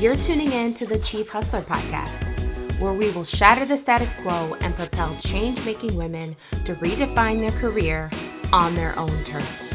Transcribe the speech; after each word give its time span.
You're 0.00 0.16
tuning 0.16 0.52
in 0.52 0.72
to 0.74 0.86
the 0.86 0.98
Chief 0.98 1.28
Hustlher 1.28 1.60
podcast, 1.60 2.80
where 2.80 2.94
we 2.94 3.10
will 3.10 3.22
shatter 3.22 3.66
the 3.66 3.76
status 3.76 4.18
quo 4.22 4.56
and 4.62 4.74
propel 4.74 5.14
change 5.16 5.62
making 5.66 5.94
women 5.94 6.34
to 6.64 6.74
redefine 6.76 7.38
their 7.38 7.50
career 7.50 8.10
on 8.50 8.74
their 8.74 8.98
own 8.98 9.24
terms. 9.24 9.74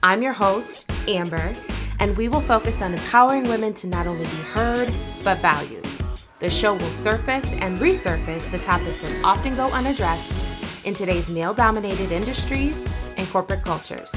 I'm 0.00 0.22
your 0.22 0.32
host, 0.32 0.88
Amber, 1.08 1.56
and 1.98 2.16
we 2.16 2.28
will 2.28 2.40
focus 2.42 2.82
on 2.82 2.92
empowering 2.92 3.48
women 3.48 3.74
to 3.74 3.88
not 3.88 4.06
only 4.06 4.22
be 4.22 4.42
heard, 4.52 4.94
but 5.24 5.38
valued. 5.38 5.84
The 6.38 6.48
show 6.48 6.74
will 6.74 6.92
surface 6.92 7.52
and 7.54 7.80
resurface 7.80 8.48
the 8.52 8.60
topics 8.60 9.00
that 9.00 9.24
often 9.24 9.56
go 9.56 9.70
unaddressed 9.70 10.44
in 10.84 10.94
today's 10.94 11.32
male 11.32 11.52
dominated 11.52 12.12
industries 12.12 12.86
and 13.18 13.28
corporate 13.28 13.64
cultures. 13.64 14.14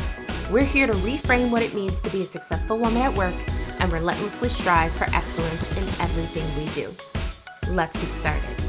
We're 0.52 0.66
here 0.66 0.86
to 0.86 0.94
reframe 0.94 1.50
what 1.50 1.64
it 1.64 1.74
means 1.74 2.00
to 2.02 2.12
be 2.12 2.22
a 2.22 2.28
successful 2.28 2.80
woman 2.80 3.02
at 3.02 3.18
work 3.18 3.34
and 3.80 3.92
relentlessly 3.92 4.50
strive 4.50 4.92
for 4.92 5.06
excellence 5.16 5.78
in 5.78 5.84
everything 6.02 6.46
we 6.58 6.70
do. 6.72 6.96
Let's 7.74 7.94
get 7.94 8.10
started. 8.10 8.68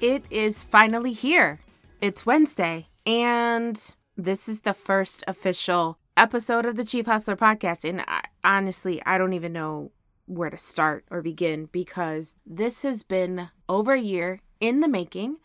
It 0.00 0.24
is 0.30 0.62
finally 0.62 1.12
here. 1.12 1.60
It's 2.00 2.26
Wednesday, 2.26 2.88
and 3.06 3.94
this 4.16 4.48
is 4.48 4.60
the 4.60 4.74
first 4.74 5.24
official 5.26 5.98
episode 6.16 6.66
of 6.66 6.76
the 6.76 6.84
Chief 6.84 7.06
Hustlher 7.06 7.36
podcast. 7.36 7.88
And 7.88 8.02
I, 8.06 8.22
honestly, 8.44 9.02
I 9.06 9.18
don't 9.18 9.32
even 9.32 9.52
know 9.52 9.92
where 10.26 10.50
to 10.50 10.58
start 10.58 11.04
or 11.10 11.22
begin 11.22 11.66
because 11.72 12.36
this 12.46 12.82
has 12.82 13.02
been 13.02 13.48
over 13.68 13.94
a 13.94 14.00
year 14.00 14.40
in 14.60 14.80
the 14.80 14.88
making, 14.88 15.36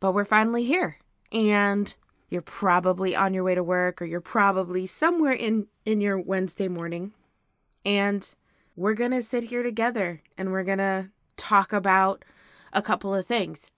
but 0.00 0.12
we're 0.12 0.24
finally 0.24 0.64
here 0.64 0.98
and 1.32 1.94
you're 2.28 2.42
probably 2.42 3.14
on 3.14 3.34
your 3.34 3.44
way 3.44 3.54
to 3.54 3.62
work 3.62 4.02
or 4.02 4.04
you're 4.04 4.20
probably 4.20 4.86
somewhere 4.86 5.32
in 5.32 5.66
in 5.84 6.00
your 6.00 6.18
Wednesday 6.18 6.68
morning 6.68 7.12
and 7.84 8.34
we're 8.74 8.94
going 8.94 9.12
to 9.12 9.22
sit 9.22 9.44
here 9.44 9.62
together 9.62 10.22
and 10.36 10.52
we're 10.52 10.64
going 10.64 10.78
to 10.78 11.10
talk 11.36 11.72
about 11.72 12.24
a 12.72 12.82
couple 12.82 13.14
of 13.14 13.26
things. 13.26 13.70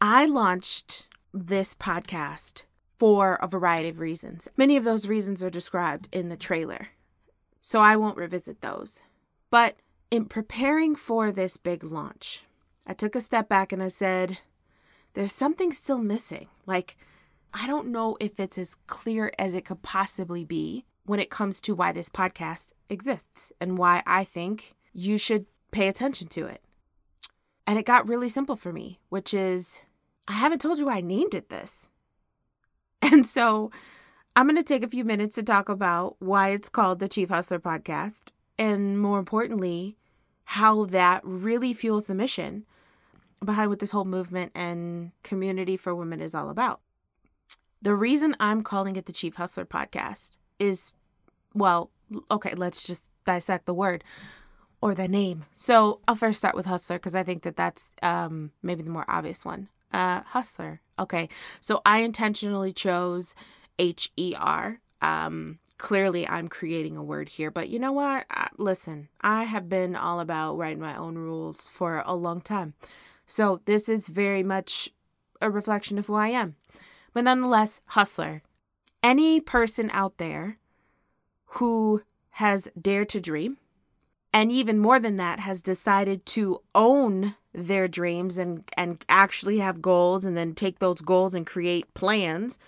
I 0.00 0.24
launched 0.26 1.06
this 1.32 1.74
podcast 1.74 2.64
for 2.98 3.34
a 3.36 3.46
variety 3.46 3.90
of 3.90 4.00
reasons. 4.00 4.48
Many 4.56 4.76
of 4.76 4.84
those 4.84 5.06
reasons 5.06 5.42
are 5.42 5.50
described 5.50 6.08
in 6.12 6.28
the 6.28 6.36
trailer. 6.36 6.88
So 7.60 7.80
I 7.80 7.96
won't 7.96 8.16
revisit 8.16 8.62
those. 8.62 9.02
But 9.50 9.76
in 10.10 10.24
preparing 10.24 10.96
for 10.96 11.30
this 11.30 11.56
big 11.56 11.84
launch, 11.84 12.44
I 12.86 12.94
took 12.94 13.14
a 13.14 13.20
step 13.20 13.48
back 13.48 13.72
and 13.72 13.82
I 13.82 13.88
said, 13.88 14.38
there's 15.14 15.32
something 15.32 15.72
still 15.72 15.98
missing. 15.98 16.48
Like, 16.66 16.96
I 17.52 17.66
don't 17.66 17.88
know 17.88 18.16
if 18.20 18.38
it's 18.38 18.58
as 18.58 18.76
clear 18.86 19.32
as 19.38 19.54
it 19.54 19.64
could 19.64 19.82
possibly 19.82 20.44
be 20.44 20.84
when 21.04 21.20
it 21.20 21.30
comes 21.30 21.60
to 21.62 21.74
why 21.74 21.92
this 21.92 22.08
podcast 22.08 22.72
exists 22.88 23.52
and 23.60 23.78
why 23.78 24.02
I 24.06 24.24
think 24.24 24.76
you 24.92 25.18
should 25.18 25.46
pay 25.70 25.88
attention 25.88 26.28
to 26.28 26.46
it. 26.46 26.62
And 27.66 27.78
it 27.78 27.84
got 27.84 28.08
really 28.08 28.28
simple 28.28 28.56
for 28.56 28.72
me, 28.72 29.00
which 29.08 29.34
is 29.34 29.80
I 30.28 30.34
haven't 30.34 30.60
told 30.60 30.78
you 30.78 30.86
why 30.86 30.96
I 30.96 31.00
named 31.00 31.34
it 31.34 31.48
this. 31.48 31.88
And 33.02 33.26
so 33.26 33.70
I'm 34.36 34.46
going 34.46 34.56
to 34.56 34.62
take 34.62 34.84
a 34.84 34.88
few 34.88 35.04
minutes 35.04 35.34
to 35.34 35.42
talk 35.42 35.68
about 35.68 36.16
why 36.18 36.50
it's 36.50 36.68
called 36.68 37.00
the 37.00 37.08
Chief 37.08 37.30
Hustlher 37.30 37.58
Podcast 37.58 38.24
and 38.58 39.00
more 39.00 39.18
importantly, 39.18 39.96
how 40.44 40.84
that 40.84 41.22
really 41.24 41.72
fuels 41.72 42.06
the 42.06 42.14
mission 42.14 42.66
behind 43.44 43.70
what 43.70 43.78
this 43.78 43.90
whole 43.90 44.04
movement 44.04 44.52
and 44.54 45.12
community 45.22 45.76
for 45.76 45.94
women 45.94 46.20
is 46.20 46.34
all 46.34 46.50
about. 46.50 46.80
The 47.82 47.94
reason 47.94 48.36
I'm 48.38 48.62
calling 48.62 48.96
it 48.96 49.06
the 49.06 49.12
Chief 49.12 49.36
Hustlher 49.36 49.64
podcast 49.64 50.36
is, 50.58 50.92
well, 51.54 51.90
okay, 52.30 52.54
let's 52.54 52.86
just 52.86 53.10
dissect 53.24 53.66
the 53.66 53.74
word 53.74 54.04
or 54.82 54.94
the 54.94 55.08
name. 55.08 55.44
So 55.52 56.00
I'll 56.06 56.14
first 56.14 56.38
start 56.38 56.54
with 56.54 56.66
Hustler 56.66 56.96
because 56.96 57.14
I 57.14 57.22
think 57.22 57.42
that 57.42 57.56
that's 57.56 57.92
um, 58.02 58.52
maybe 58.62 58.82
the 58.82 58.90
more 58.90 59.04
obvious 59.08 59.44
one. 59.44 59.68
Uh, 59.92 60.22
hustler. 60.22 60.80
Okay, 61.00 61.28
so 61.60 61.82
I 61.84 61.98
intentionally 61.98 62.72
chose 62.72 63.34
H 63.78 64.12
E 64.16 64.34
R. 64.38 64.78
Um, 65.02 65.58
clearly, 65.78 66.28
I'm 66.28 66.46
creating 66.46 66.96
a 66.96 67.02
word 67.02 67.30
here, 67.30 67.50
but 67.50 67.70
you 67.70 67.80
know 67.80 67.90
what? 67.90 68.24
I, 68.30 68.48
listen, 68.56 69.08
I 69.20 69.44
have 69.44 69.68
been 69.68 69.96
all 69.96 70.20
about 70.20 70.56
writing 70.58 70.80
my 70.80 70.96
own 70.96 71.16
rules 71.16 71.66
for 71.66 72.04
a 72.06 72.14
long 72.14 72.40
time. 72.40 72.74
So 73.26 73.62
this 73.64 73.88
is 73.88 74.08
very 74.08 74.44
much 74.44 74.90
a 75.40 75.50
reflection 75.50 75.98
of 75.98 76.06
who 76.06 76.14
I 76.14 76.28
am. 76.28 76.54
But 77.12 77.24
nonetheless, 77.24 77.80
hustler. 77.86 78.42
Any 79.02 79.40
person 79.40 79.90
out 79.92 80.18
there 80.18 80.58
who 81.46 82.02
has 82.32 82.68
dared 82.80 83.08
to 83.10 83.20
dream, 83.20 83.58
and 84.32 84.52
even 84.52 84.78
more 84.78 85.00
than 85.00 85.16
that, 85.16 85.40
has 85.40 85.62
decided 85.62 86.24
to 86.26 86.60
own 86.74 87.34
their 87.52 87.88
dreams 87.88 88.38
and, 88.38 88.62
and 88.76 89.04
actually 89.08 89.58
have 89.58 89.82
goals 89.82 90.24
and 90.24 90.36
then 90.36 90.54
take 90.54 90.78
those 90.78 91.00
goals 91.00 91.34
and 91.34 91.46
create 91.46 91.92
plans 91.94 92.58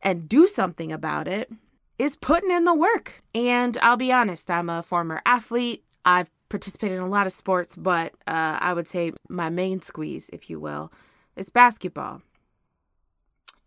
and 0.00 0.28
do 0.28 0.46
something 0.46 0.90
about 0.90 1.28
it, 1.28 1.50
is 1.98 2.16
putting 2.16 2.50
in 2.50 2.64
the 2.64 2.74
work. 2.74 3.22
And 3.34 3.76
I'll 3.82 3.96
be 3.96 4.12
honest, 4.12 4.50
I'm 4.50 4.70
a 4.70 4.82
former 4.82 5.20
athlete. 5.26 5.84
I've 6.04 6.30
participated 6.48 6.96
in 6.96 7.02
a 7.02 7.08
lot 7.08 7.26
of 7.26 7.32
sports, 7.32 7.76
but 7.76 8.12
uh, 8.26 8.58
I 8.60 8.72
would 8.72 8.86
say 8.86 9.12
my 9.28 9.50
main 9.50 9.82
squeeze, 9.82 10.30
if 10.32 10.48
you 10.48 10.58
will, 10.60 10.92
is 11.36 11.50
basketball. 11.50 12.22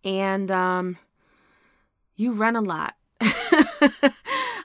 And 0.04 0.50
um, 0.52 0.98
you 2.16 2.34
run 2.34 2.56
a 2.56 2.62
lot. 2.62 2.96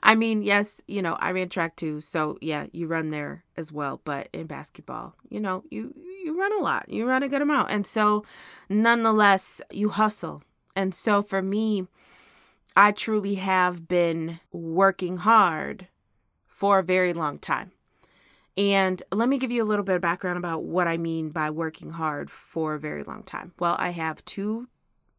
I 0.03 0.15
mean, 0.15 0.43
yes, 0.43 0.81
you 0.87 1.01
know, 1.01 1.13
I 1.19 1.31
ran 1.31 1.49
track 1.49 1.75
too, 1.75 2.01
so 2.01 2.37
yeah, 2.41 2.67
you 2.73 2.87
run 2.87 3.09
there 3.09 3.45
as 3.55 3.71
well. 3.71 4.01
But 4.03 4.27
in 4.33 4.47
basketball, 4.47 5.15
you 5.29 5.39
know, 5.39 5.63
you 5.71 5.93
you 6.23 6.37
run 6.37 6.53
a 6.53 6.61
lot, 6.61 6.89
you 6.89 7.05
run 7.07 7.23
a 7.23 7.29
good 7.29 7.41
amount, 7.41 7.71
and 7.71 7.87
so 7.87 8.25
nonetheless, 8.69 9.61
you 9.71 9.89
hustle. 9.89 10.43
And 10.75 10.93
so 10.93 11.21
for 11.21 11.41
me, 11.41 11.87
I 12.75 12.91
truly 12.91 13.35
have 13.35 13.87
been 13.87 14.39
working 14.51 15.17
hard 15.17 15.87
for 16.47 16.79
a 16.79 16.83
very 16.83 17.13
long 17.13 17.39
time. 17.39 17.71
And 18.55 19.01
let 19.11 19.29
me 19.29 19.37
give 19.37 19.51
you 19.51 19.63
a 19.63 19.65
little 19.65 19.85
bit 19.85 19.95
of 19.95 20.01
background 20.01 20.37
about 20.37 20.63
what 20.63 20.87
I 20.87 20.97
mean 20.97 21.29
by 21.29 21.49
working 21.49 21.91
hard 21.91 22.29
for 22.29 22.75
a 22.75 22.79
very 22.79 23.03
long 23.03 23.23
time. 23.23 23.53
Well, 23.57 23.75
I 23.79 23.89
have 23.89 24.23
two 24.25 24.67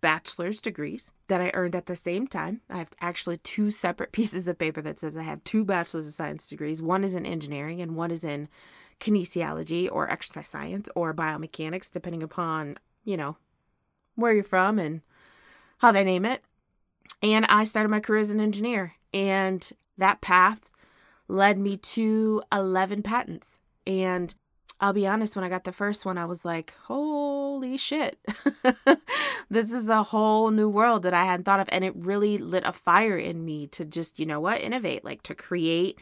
bachelor's 0.05 0.61
degrees 0.61 1.13
that 1.29 1.41
I 1.41 1.51
earned 1.55 1.75
at 1.75 1.87
the 1.87 1.97
same 1.97 2.27
time. 2.27 2.61
I 2.69 2.77
have 2.77 2.91
actually 3.01 3.39
two 3.39 3.71
separate 3.71 4.13
pieces 4.19 4.47
of 4.47 4.59
paper 4.59 4.83
that 4.83 4.99
says 4.99 5.17
I 5.17 5.23
have 5.23 5.43
two 5.45 5.65
bachelor's 5.65 6.07
of 6.07 6.13
science 6.13 6.47
degrees. 6.47 6.83
One 6.83 7.05
is 7.05 7.15
in 7.15 7.25
engineering 7.25 7.81
and 7.81 7.97
one 7.97 8.11
is 8.11 8.23
in 8.23 8.49
kinesiology 9.01 9.89
or 9.91 10.11
exercise 10.11 10.49
science 10.49 10.91
or 10.95 11.15
biomechanics, 11.15 11.91
depending 11.91 12.23
upon, 12.23 12.77
you 13.03 13.17
know, 13.17 13.39
where 14.15 14.35
you're 14.35 14.45
from 14.45 14.79
and 14.79 15.01
how 15.79 15.91
they 15.91 16.05
name 16.05 16.27
it. 16.27 16.45
And 17.23 17.47
I 17.47 17.65
started 17.65 17.89
my 17.89 18.01
career 18.01 18.21
as 18.21 18.31
an 18.31 18.41
engineer. 18.41 18.97
And 19.15 19.67
that 19.97 20.21
path 20.21 20.71
led 21.29 21.59
me 21.59 21.79
to 21.79 22.43
11 22.53 23.03
patents. 23.03 23.59
And 23.87 24.35
I'll 24.81 24.93
be 24.93 25.07
honest, 25.07 25.37
when 25.37 25.45
I 25.45 25.49
got 25.49 25.65
the 25.65 25.73
first 25.73 26.05
one, 26.05 26.19
I 26.19 26.25
was 26.25 26.45
like, 26.45 26.75
holy 26.85 27.77
shit. 27.77 28.19
this 29.51 29.73
is 29.73 29.89
a 29.89 30.03
whole 30.03 30.51
new 30.51 30.69
world 30.69 31.05
that 31.05 31.15
I 31.15 31.25
hadn't 31.25 31.45
thought 31.45 31.61
of. 31.61 31.69
And 31.71 31.85
it 31.85 31.95
really 31.97 32.39
lit 32.39 32.65
a 32.67 32.73
fire 32.73 33.17
in 33.17 33.45
me 33.45 33.67
to 33.69 33.85
just, 33.85 34.19
you 34.19 34.27
know 34.27 34.41
what, 34.41 34.61
innovate, 34.61 35.05
like 35.05 35.23
to 35.23 35.35
create, 35.35 35.99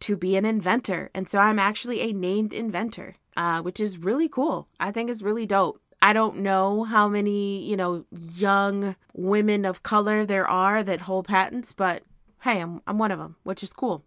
to 0.00 0.16
be 0.16 0.36
an 0.36 0.44
inventor. 0.44 1.10
And 1.14 1.28
so 1.28 1.38
I'm 1.38 1.58
actually 1.58 2.00
a 2.02 2.12
named 2.12 2.52
inventor, 2.52 3.14
uh, 3.36 3.62
which 3.62 3.80
is 3.80 3.98
really 3.98 4.28
cool. 4.28 4.68
I 4.78 4.92
think 4.92 5.10
it's 5.10 5.22
really 5.22 5.46
dope. 5.46 5.80
I 6.02 6.12
don't 6.12 6.38
know 6.38 6.84
how 6.84 7.08
many, 7.08 7.62
you 7.62 7.76
know, 7.76 8.04
young 8.10 8.96
women 9.12 9.64
of 9.64 9.82
color 9.82 10.24
there 10.24 10.48
are 10.48 10.82
that 10.82 11.02
hold 11.02 11.28
patents, 11.28 11.72
but 11.72 12.02
hey, 12.42 12.60
I'm, 12.60 12.80
I'm 12.86 12.98
one 12.98 13.10
of 13.10 13.18
them, 13.18 13.36
which 13.42 13.62
is 13.62 13.72
cool. 13.72 14.04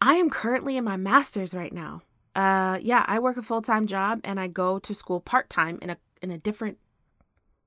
I 0.00 0.14
am 0.14 0.30
currently 0.30 0.76
in 0.76 0.84
my 0.84 0.96
master's 0.96 1.54
right 1.54 1.72
now. 1.72 2.02
Uh, 2.34 2.78
yeah, 2.80 3.04
I 3.06 3.18
work 3.18 3.36
a 3.36 3.42
full 3.42 3.62
time 3.62 3.86
job 3.86 4.20
and 4.24 4.40
I 4.40 4.46
go 4.46 4.78
to 4.78 4.94
school 4.94 5.20
part 5.20 5.50
time 5.50 5.78
in 5.82 5.90
a 5.90 5.96
in 6.20 6.30
a 6.30 6.38
different 6.38 6.78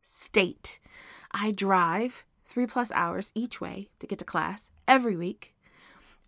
state. 0.01 0.79
I 1.31 1.51
drive 1.51 2.25
three 2.43 2.67
plus 2.67 2.91
hours 2.93 3.31
each 3.35 3.59
way 3.59 3.89
to 3.99 4.07
get 4.07 4.19
to 4.19 4.25
class 4.25 4.71
every 4.87 5.15
week 5.15 5.53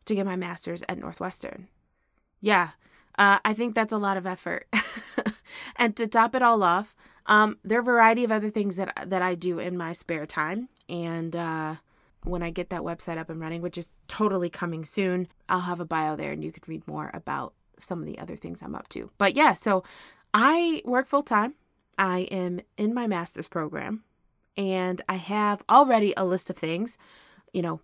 to 0.06 0.16
get 0.16 0.26
my 0.26 0.36
master's 0.36 0.84
at 0.90 0.98
Northwestern. 0.98 1.68
Yeah, 2.40 2.70
uh, 3.18 3.40
I 3.44 3.54
think 3.54 3.76
that's 3.76 3.94
a 3.94 3.98
lot 3.98 4.18
of 4.18 4.26
effort. 4.26 4.68
and 5.76 5.96
to 5.96 6.08
top 6.08 6.36
it 6.36 6.42
all 6.42 6.64
off, 6.64 6.96
um, 7.26 7.58
there 7.64 7.80
are 7.80 7.82
a 7.82 7.86
variety 7.86 8.24
of 8.24 8.32
other 8.32 8.50
things 8.50 8.78
that 8.78 8.94
that 9.08 9.22
I 9.22 9.36
do 9.36 9.60
in 9.60 9.78
my 9.78 9.94
spare 9.94 10.26
time, 10.26 10.70
and 10.88 11.36
uh, 11.36 11.76
when 12.24 12.44
I 12.44 12.52
get 12.52 12.70
that 12.70 12.82
website 12.82 13.18
up 13.18 13.30
and 13.30 13.40
running, 13.40 13.62
which 13.62 13.78
is 13.78 13.94
totally 14.08 14.50
coming 14.50 14.84
soon, 14.84 15.28
I'll 15.50 15.62
have 15.62 15.80
a 15.80 15.86
bio 15.86 16.16
there 16.16 16.32
and 16.32 16.44
you 16.44 16.52
could 16.52 16.68
read 16.68 16.88
more 16.88 17.10
about 17.14 17.54
some 17.80 18.00
of 18.00 18.06
the 18.06 18.20
other 18.20 18.36
things 18.36 18.62
I'm 18.62 18.76
up 18.76 18.88
to. 18.90 19.10
But 19.18 19.36
yeah, 19.36 19.54
so 19.54 19.84
I 20.34 20.82
work 20.86 21.08
full 21.08 21.24
time. 21.24 21.56
I 21.98 22.22
am 22.32 22.60
in 22.78 22.94
my 22.94 23.08
master's 23.08 23.48
program 23.48 24.04
and 24.56 25.02
I 25.10 25.16
have 25.16 25.64
already 25.70 26.14
a 26.16 26.26
list 26.26 26.50
of 26.50 26.58
things, 26.58 26.98
you 27.54 27.62
know, 27.62 27.82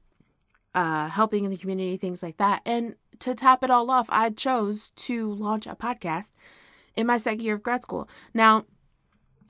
uh, 0.76 1.08
helping 1.10 1.46
in 1.46 1.52
the 1.52 1.58
community, 1.58 1.98
things 1.98 2.24
like 2.24 2.38
that. 2.38 2.62
And 2.66 2.96
to 3.20 3.36
top 3.36 3.64
it 3.64 3.72
all 3.72 3.90
off, 3.90 4.08
I 4.10 4.30
chose 4.32 4.92
to 4.98 5.32
launch 5.34 5.68
a 5.68 5.76
podcast 5.76 6.32
in 6.96 7.08
my 7.08 7.18
second 7.18 7.42
year 7.42 7.56
of 7.56 7.64
grad 7.64 7.82
school. 7.82 8.08
Now, 8.34 8.66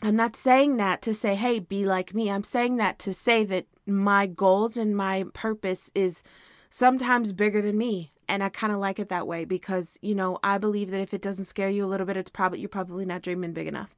I'm 0.02 0.16
not 0.16 0.36
saying 0.36 0.78
that 0.78 1.02
to 1.04 1.14
say, 1.14 1.36
hey, 1.36 1.60
be 1.60 1.86
like 1.86 2.14
me. 2.14 2.30
I'm 2.30 2.44
saying 2.44 2.78
that 2.78 3.00
to 3.00 3.14
say 3.14 3.44
that 3.46 3.68
my 3.86 4.28
goals 4.28 4.76
and 4.76 4.96
my 4.96 5.26
purpose 5.34 5.92
is 5.96 6.24
sometimes 6.70 7.32
bigger 7.32 7.62
than 7.62 7.78
me. 7.78 8.13
And 8.28 8.44
I 8.44 8.50
kind 8.50 8.74
of 8.74 8.80
like 8.80 9.00
it 9.00 9.10
that 9.10 9.28
way 9.28 9.46
because, 9.46 9.98
you 10.02 10.16
know, 10.16 10.40
I 10.44 10.58
believe 10.58 10.92
that 10.92 11.02
if 11.02 11.14
it 11.14 11.22
doesn't 11.22 11.46
scare 11.46 11.70
you 11.70 11.86
a 11.86 11.88
little 11.88 12.06
bit, 12.06 12.18
it's 12.18 12.30
probably, 12.30 12.60
you're 12.60 12.70
probably 12.70 13.06
not 13.06 13.22
dreaming 13.22 13.54
big 13.54 13.68
enough. 13.68 13.96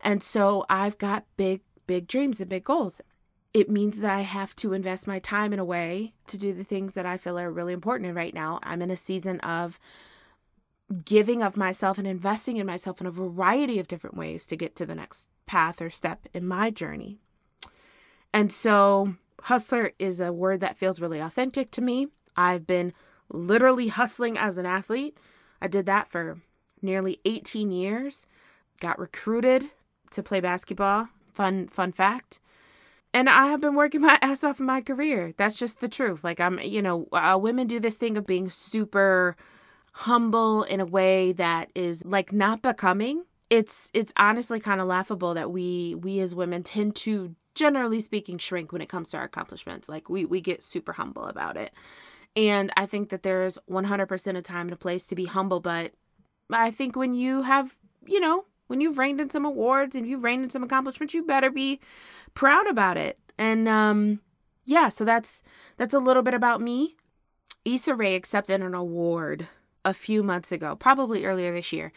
And 0.00 0.22
so 0.22 0.64
I've 0.68 0.98
got 0.98 1.24
big, 1.36 1.62
big 1.86 2.06
dreams 2.06 2.40
and 2.40 2.48
big 2.48 2.64
goals. 2.64 3.00
It 3.52 3.70
means 3.70 4.00
that 4.00 4.10
I 4.10 4.22
have 4.22 4.56
to 4.56 4.72
invest 4.72 5.06
my 5.06 5.18
time 5.18 5.52
in 5.52 5.58
a 5.58 5.64
way 5.64 6.14
to 6.26 6.36
do 6.36 6.52
the 6.52 6.64
things 6.64 6.94
that 6.94 7.06
I 7.06 7.16
feel 7.16 7.38
are 7.38 7.52
really 7.52 7.72
important. 7.72 8.08
And 8.08 8.16
right 8.16 8.34
now, 8.34 8.58
I'm 8.62 8.82
in 8.82 8.90
a 8.90 8.96
season 8.96 9.38
of 9.40 9.78
giving 11.04 11.42
of 11.42 11.56
myself 11.56 11.98
and 11.98 12.06
investing 12.06 12.56
in 12.56 12.66
myself 12.66 13.00
in 13.00 13.06
a 13.06 13.10
variety 13.10 13.78
of 13.78 13.88
different 13.88 14.16
ways 14.16 14.44
to 14.46 14.56
get 14.56 14.76
to 14.76 14.86
the 14.86 14.94
next 14.94 15.30
path 15.46 15.80
or 15.80 15.90
step 15.90 16.26
in 16.34 16.46
my 16.46 16.70
journey. 16.70 17.18
And 18.32 18.50
so, 18.50 19.14
hustler 19.42 19.92
is 19.98 20.20
a 20.20 20.32
word 20.32 20.60
that 20.60 20.76
feels 20.76 21.00
really 21.00 21.20
authentic 21.20 21.70
to 21.72 21.80
me. 21.80 22.08
I've 22.36 22.66
been 22.66 22.92
literally 23.30 23.88
hustling 23.88 24.38
as 24.38 24.58
an 24.58 24.66
athlete. 24.66 25.16
I 25.60 25.68
did 25.68 25.86
that 25.86 26.06
for 26.06 26.38
nearly 26.82 27.20
18 27.24 27.70
years. 27.70 28.26
Got 28.80 28.98
recruited 28.98 29.64
to 30.10 30.22
play 30.22 30.40
basketball. 30.40 31.08
Fun 31.32 31.68
fun 31.68 31.92
fact. 31.92 32.40
And 33.12 33.28
I 33.28 33.46
have 33.46 33.60
been 33.60 33.76
working 33.76 34.00
my 34.02 34.18
ass 34.20 34.44
off 34.44 34.60
in 34.60 34.66
my 34.66 34.80
career. 34.80 35.34
That's 35.36 35.58
just 35.58 35.80
the 35.80 35.88
truth. 35.88 36.24
Like 36.24 36.40
I'm, 36.40 36.58
you 36.60 36.82
know, 36.82 37.08
uh, 37.12 37.38
women 37.40 37.66
do 37.66 37.80
this 37.80 37.96
thing 37.96 38.16
of 38.16 38.26
being 38.26 38.48
super 38.48 39.36
humble 39.92 40.64
in 40.64 40.80
a 40.80 40.84
way 40.86 41.32
that 41.32 41.70
is 41.74 42.04
like 42.04 42.32
not 42.32 42.62
becoming 42.62 43.24
it's 43.48 43.92
it's 43.94 44.12
honestly 44.16 44.58
kind 44.58 44.80
of 44.80 44.88
laughable 44.88 45.34
that 45.34 45.52
we 45.52 45.94
we 45.94 46.18
as 46.18 46.34
women 46.34 46.64
tend 46.64 46.96
to 46.96 47.34
generally 47.54 48.00
speaking 48.00 48.36
shrink 48.36 48.72
when 48.72 48.82
it 48.82 48.88
comes 48.88 49.10
to 49.10 49.16
our 49.16 49.22
accomplishments 49.22 49.88
like 49.88 50.08
we 50.08 50.24
we 50.24 50.40
get 50.40 50.64
super 50.64 50.94
humble 50.94 51.26
about 51.26 51.56
it 51.56 51.72
and 52.36 52.72
i 52.76 52.86
think 52.86 53.08
that 53.10 53.22
there's 53.22 53.58
100% 53.70 54.36
of 54.36 54.42
time 54.42 54.66
and 54.66 54.72
a 54.72 54.76
place 54.76 55.06
to 55.06 55.14
be 55.14 55.26
humble 55.26 55.60
but 55.60 55.92
i 56.50 56.70
think 56.70 56.96
when 56.96 57.14
you 57.14 57.42
have 57.42 57.76
you 58.06 58.20
know 58.20 58.44
when 58.66 58.80
you've 58.80 58.98
reigned 58.98 59.20
in 59.20 59.30
some 59.30 59.44
awards 59.44 59.94
and 59.94 60.08
you've 60.08 60.24
reigned 60.24 60.44
in 60.44 60.50
some 60.50 60.62
accomplishments 60.62 61.14
you 61.14 61.24
better 61.24 61.50
be 61.50 61.80
proud 62.34 62.66
about 62.66 62.96
it 62.96 63.18
and 63.38 63.68
um 63.68 64.20
yeah 64.64 64.88
so 64.88 65.04
that's 65.04 65.42
that's 65.76 65.94
a 65.94 65.98
little 65.98 66.22
bit 66.22 66.34
about 66.34 66.60
me 66.60 66.96
Issa 67.64 67.94
Rae 67.94 68.14
accepted 68.14 68.60
an 68.60 68.74
award 68.74 69.48
a 69.84 69.94
few 69.94 70.22
months 70.22 70.52
ago, 70.52 70.76
probably 70.76 71.24
earlier 71.24 71.52
this 71.52 71.72
year. 71.72 71.92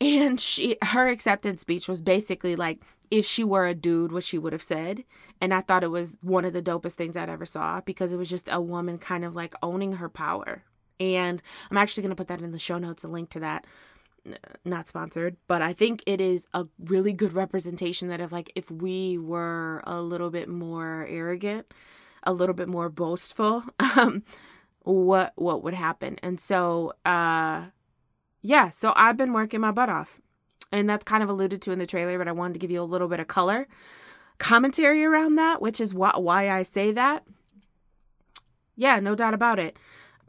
And 0.00 0.40
she 0.40 0.76
her 0.82 1.08
acceptance 1.08 1.60
speech 1.60 1.88
was 1.88 2.00
basically 2.00 2.56
like 2.56 2.80
if 3.10 3.24
she 3.24 3.44
were 3.44 3.66
a 3.66 3.74
dude, 3.74 4.12
what 4.12 4.24
she 4.24 4.38
would 4.38 4.52
have 4.52 4.62
said. 4.62 5.04
And 5.40 5.52
I 5.52 5.60
thought 5.60 5.84
it 5.84 5.90
was 5.90 6.16
one 6.22 6.44
of 6.44 6.52
the 6.52 6.62
dopest 6.62 6.92
things 6.92 7.16
I'd 7.16 7.28
ever 7.28 7.46
saw 7.46 7.80
because 7.80 8.12
it 8.12 8.16
was 8.16 8.30
just 8.30 8.48
a 8.50 8.60
woman 8.60 8.98
kind 8.98 9.24
of 9.24 9.36
like 9.36 9.54
owning 9.62 9.92
her 9.92 10.08
power. 10.08 10.62
And 11.00 11.42
I'm 11.70 11.78
actually 11.78 12.02
going 12.02 12.10
to 12.10 12.16
put 12.16 12.28
that 12.28 12.40
in 12.40 12.52
the 12.52 12.58
show 12.58 12.78
notes, 12.78 13.04
a 13.04 13.08
link 13.08 13.30
to 13.30 13.40
that. 13.40 13.66
Not 14.64 14.86
sponsored, 14.86 15.36
but 15.48 15.60
I 15.60 15.74
think 15.74 16.02
it 16.06 16.18
is 16.18 16.48
a 16.54 16.66
really 16.78 17.12
good 17.12 17.34
representation 17.34 18.08
that 18.08 18.22
of 18.22 18.32
like 18.32 18.50
if 18.54 18.70
we 18.70 19.18
were 19.18 19.82
a 19.86 20.00
little 20.00 20.30
bit 20.30 20.48
more 20.48 21.06
arrogant, 21.10 21.66
a 22.22 22.32
little 22.32 22.54
bit 22.54 22.68
more 22.68 22.88
boastful, 22.88 23.64
um, 23.98 24.22
what 24.80 25.32
what 25.36 25.62
would 25.62 25.74
happen. 25.74 26.18
And 26.22 26.40
so 26.40 26.94
uh 27.04 27.66
yeah, 28.40 28.70
so 28.70 28.92
I've 28.96 29.16
been 29.16 29.32
working 29.32 29.60
my 29.60 29.72
butt 29.72 29.88
off. 29.88 30.20
And 30.74 30.88
that's 30.88 31.04
kind 31.04 31.22
of 31.22 31.28
alluded 31.28 31.62
to 31.62 31.72
in 31.72 31.78
the 31.78 31.86
trailer, 31.86 32.18
but 32.18 32.26
I 32.26 32.32
wanted 32.32 32.54
to 32.54 32.58
give 32.58 32.70
you 32.70 32.82
a 32.82 32.84
little 32.84 33.08
bit 33.08 33.20
of 33.20 33.28
color 33.28 33.68
commentary 34.38 35.04
around 35.04 35.36
that, 35.36 35.62
which 35.62 35.80
is 35.80 35.92
wh- 35.92 36.18
why 36.18 36.50
I 36.50 36.62
say 36.62 36.92
that. 36.92 37.24
Yeah, 38.76 38.98
no 39.00 39.14
doubt 39.14 39.34
about 39.34 39.58
it. 39.58 39.76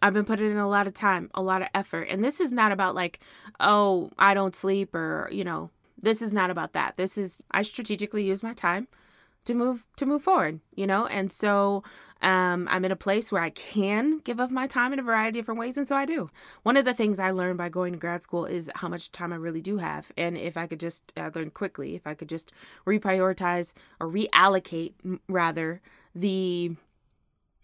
I've 0.02 0.14
been 0.14 0.26
putting 0.26 0.52
in 0.52 0.58
a 0.58 0.70
lot 0.70 0.88
of 0.88 0.94
time, 0.94 1.32
a 1.34 1.42
lot 1.42 1.62
of 1.62 1.70
effort. 1.74 2.08
And 2.10 2.24
this 2.24 2.40
is 2.40 2.52
not 2.52 2.72
about 2.72 2.94
like, 2.94 3.20
oh, 3.60 4.12
I 4.20 4.34
don't 4.34 4.56
sleep 4.56 4.94
or, 4.94 5.28
you 5.32 5.44
know, 5.44 5.72
this 6.00 6.22
is 6.22 6.32
not 6.32 6.52
about 6.52 6.74
that. 6.74 6.98
This 6.98 7.18
is 7.18 7.42
I 7.52 7.64
strategically 7.64 8.24
use 8.24 8.44
my 8.44 8.54
time 8.54 8.88
to 9.46 9.56
move 9.56 9.88
to 9.96 10.06
move 10.06 10.22
forward, 10.22 10.60
you 10.76 10.86
know? 10.86 11.08
And 11.08 11.32
so 11.32 11.84
um, 12.25 12.68
I'm 12.72 12.83
in 12.83 12.92
a 12.92 12.95
place 12.95 13.31
where 13.31 13.44
I 13.44 13.51
can 13.51 14.18
give 14.19 14.39
of 14.39 14.51
my 14.51 14.66
time 14.66 14.92
in 14.92 15.00
a 15.00 15.04
variety 15.04 15.39
of 15.39 15.44
different 15.44 15.60
ways, 15.60 15.77
and 15.77 15.88
so 15.88 15.95
I 15.95 16.06
do. 16.06 16.31
One 16.63 16.75
of 16.75 16.83
the 16.83 16.94
things 16.94 17.19
I 17.19 17.30
learned 17.30 17.60
by 17.60 17.69
going 17.69 17.94
to 17.94 18.00
grad 18.00 18.24
school 18.24 18.45
is 18.45 18.69
how 18.75 18.89
much 18.89 19.12
time 19.12 19.31
I 19.31 19.36
really 19.36 19.62
do 19.62 19.77
have, 19.77 20.12
and 20.18 20.36
if 20.36 20.57
I 20.57 20.66
could 20.66 20.80
just 20.80 21.13
I 21.16 21.30
learned 21.33 21.54
quickly, 21.54 21.95
if 21.95 22.07
I 22.07 22.16
could 22.16 22.27
just 22.27 22.51
reprioritize 22.86 23.74
or 24.00 24.10
reallocate 24.10 24.94
rather 25.30 25.81
the 26.16 26.75